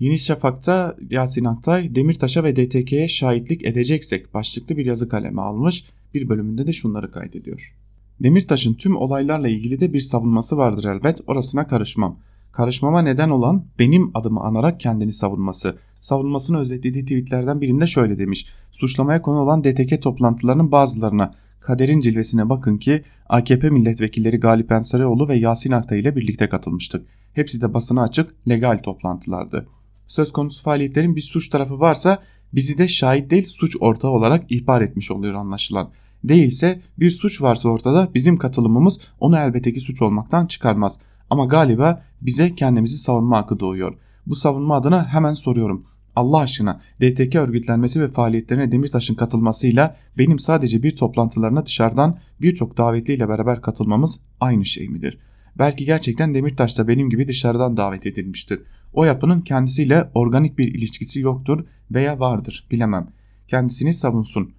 [0.00, 5.84] Yeni Şafak'ta Yasin Aktay Demirtaş'a ve DTK'ye şahitlik edeceksek başlıklı bir yazı kaleme almış.
[6.14, 7.74] Bir bölümünde de şunları kaydediyor.
[8.20, 12.18] Demirtaş'ın tüm olaylarla ilgili de bir savunması vardır elbet orasına karışmam.
[12.53, 15.78] Karışmama neden olan benim adımı anarak kendini savunması.
[16.01, 18.46] Savunmasını özetlediği tweetlerden birinde şöyle demiş.
[18.72, 25.36] Suçlamaya konu olan DTK toplantılarının bazılarına kaderin cilvesine bakın ki AKP milletvekilleri Galip Ensarioğlu ve
[25.36, 27.07] Yasin Aktay ile birlikte katılmıştık.
[27.32, 29.66] Hepsi de basına açık legal toplantılardı.
[30.07, 32.22] Söz konusu faaliyetlerin bir suç tarafı varsa
[32.53, 35.90] bizi de şahit değil suç ortağı olarak ihbar etmiş oluyor anlaşılan.
[36.24, 41.01] Değilse bir suç varsa ortada bizim katılımımız onu elbette ki suç olmaktan çıkarmaz.
[41.30, 43.94] Ama galiba bize kendimizi savunma hakkı doğuyor.
[44.26, 45.84] Bu savunma adına hemen soruyorum.
[46.16, 53.28] Allah aşkına DTK örgütlenmesi ve faaliyetlerine Demirtaş'ın katılmasıyla benim sadece bir toplantılarına dışarıdan birçok davetliyle
[53.28, 55.18] beraber katılmamız aynı şey midir?
[55.58, 58.60] Belki gerçekten Demirtaş da benim gibi dışarıdan davet edilmiştir.
[58.92, 63.08] O yapının kendisiyle organik bir ilişkisi yoktur veya vardır bilemem.
[63.48, 64.52] Kendisini savunsun.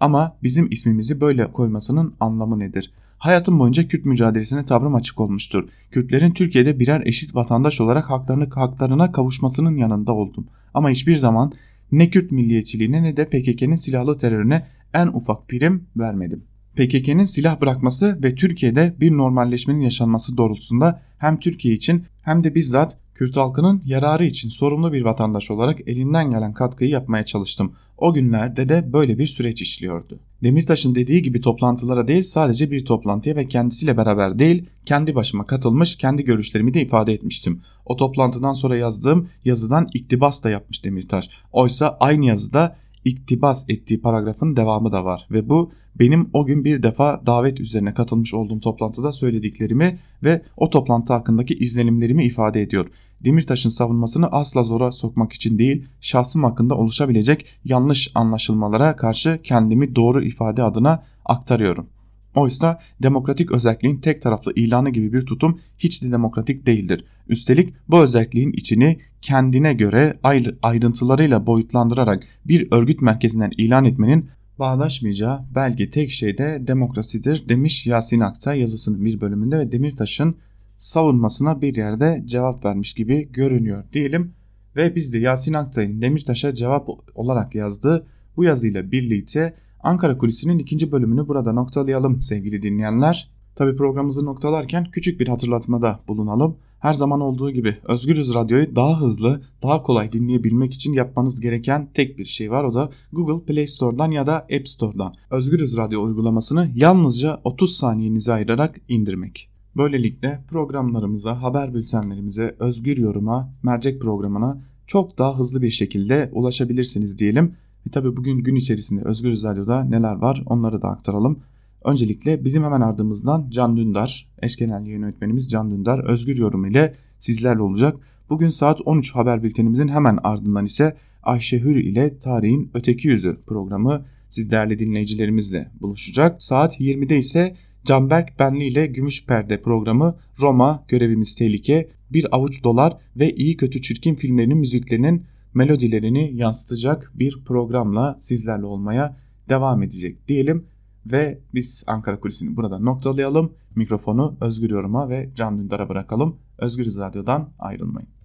[0.00, 2.92] Ama bizim ismimizi böyle koymasının anlamı nedir?
[3.18, 5.68] Hayatım boyunca Kürt mücadelesine tavrım açık olmuştur.
[5.90, 10.46] Kürtlerin Türkiye'de birer eşit vatandaş olarak haklarını haklarına kavuşmasının yanında oldum.
[10.74, 11.52] Ama hiçbir zaman
[11.92, 16.44] ne Kürt milliyetçiliğine ne de PKK'nın silahlı terörüne en ufak prim vermedim.
[16.76, 22.98] PKK'nın silah bırakması ve Türkiye'de bir normalleşmenin yaşanması doğrultusunda hem Türkiye için hem de bizzat
[23.14, 27.72] Kürt halkının yararı için sorumlu bir vatandaş olarak elimden gelen katkıyı yapmaya çalıştım.
[27.98, 30.20] O günlerde de böyle bir süreç işliyordu.
[30.42, 35.96] Demirtaş'ın dediği gibi toplantılara değil sadece bir toplantıya ve kendisiyle beraber değil kendi başıma katılmış
[35.96, 37.62] kendi görüşlerimi de ifade etmiştim.
[37.84, 41.30] O toplantıdan sonra yazdığım yazıdan iktibas da yapmış Demirtaş.
[41.52, 46.82] Oysa aynı yazıda iktibas ettiği paragrafın devamı da var ve bu benim o gün bir
[46.82, 52.86] defa davet üzerine katılmış olduğum toplantıda söylediklerimi ve o toplantı hakkındaki izlenimlerimi ifade ediyor.
[53.24, 60.24] Demirtaş'ın savunmasını asla zora sokmak için değil, şahsım hakkında oluşabilecek yanlış anlaşılmalara karşı kendimi doğru
[60.24, 61.86] ifade adına aktarıyorum.
[62.34, 67.04] Oysa demokratik özelliğin tek taraflı ilanı gibi bir tutum hiç de demokratik değildir.
[67.28, 70.18] Üstelik bu özelliğin içini kendine göre
[70.62, 78.20] ayrıntılarıyla boyutlandırarak bir örgüt merkezinden ilan etmenin bağdaşmayacağı belki tek şey de demokrasidir demiş Yasin
[78.20, 80.36] Akta yazısının bir bölümünde ve Demirtaş'ın
[80.76, 84.32] savunmasına bir yerde cevap vermiş gibi görünüyor diyelim.
[84.76, 88.06] Ve biz de Yasin Aktay'ın Demirtaş'a cevap olarak yazdığı
[88.36, 93.30] bu yazıyla birlikte Ankara Kulisi'nin ikinci bölümünü burada noktalayalım sevgili dinleyenler.
[93.54, 96.56] Tabi programımızı noktalarken küçük bir hatırlatmada bulunalım.
[96.78, 102.18] Her zaman olduğu gibi Özgürüz Radyo'yu daha hızlı, daha kolay dinleyebilmek için yapmanız gereken tek
[102.18, 102.64] bir şey var.
[102.64, 108.32] O da Google Play Store'dan ya da App Store'dan Özgürüz Radyo uygulamasını yalnızca 30 saniyenizi
[108.32, 109.55] ayırarak indirmek.
[109.76, 117.54] Böylelikle programlarımıza, haber bültenlerimize, özgür yoruma, mercek programına çok daha hızlı bir şekilde ulaşabilirsiniz diyelim.
[117.86, 121.40] E tabi bugün gün içerisinde Özgür Radyo'da neler var onları da aktaralım.
[121.84, 127.62] Öncelikle bizim hemen ardımızdan Can Dündar, eş genel yönetmenimiz Can Dündar özgür yorum ile sizlerle
[127.62, 127.96] olacak.
[128.30, 134.04] Bugün saat 13 haber bültenimizin hemen ardından ise Ayşe Hür ile Tarihin Öteki Yüzü programı
[134.28, 136.42] siz değerli dinleyicilerimizle buluşacak.
[136.42, 137.56] Saat 20'de ise
[137.86, 143.82] Canberk Benli ile Gümüş Perde programı Roma, Görevimiz Tehlike, Bir Avuç Dolar ve İyi Kötü
[143.82, 149.16] Çirkin filmlerinin müziklerinin melodilerini yansıtacak bir programla sizlerle olmaya
[149.48, 150.66] devam edecek diyelim.
[151.06, 153.52] Ve biz Ankara Kulisi'ni burada noktalayalım.
[153.74, 156.36] Mikrofonu Özgür Yorum'a ve Can Dündar'a bırakalım.
[156.58, 158.08] Özgür Radyo'dan ayrılmayın.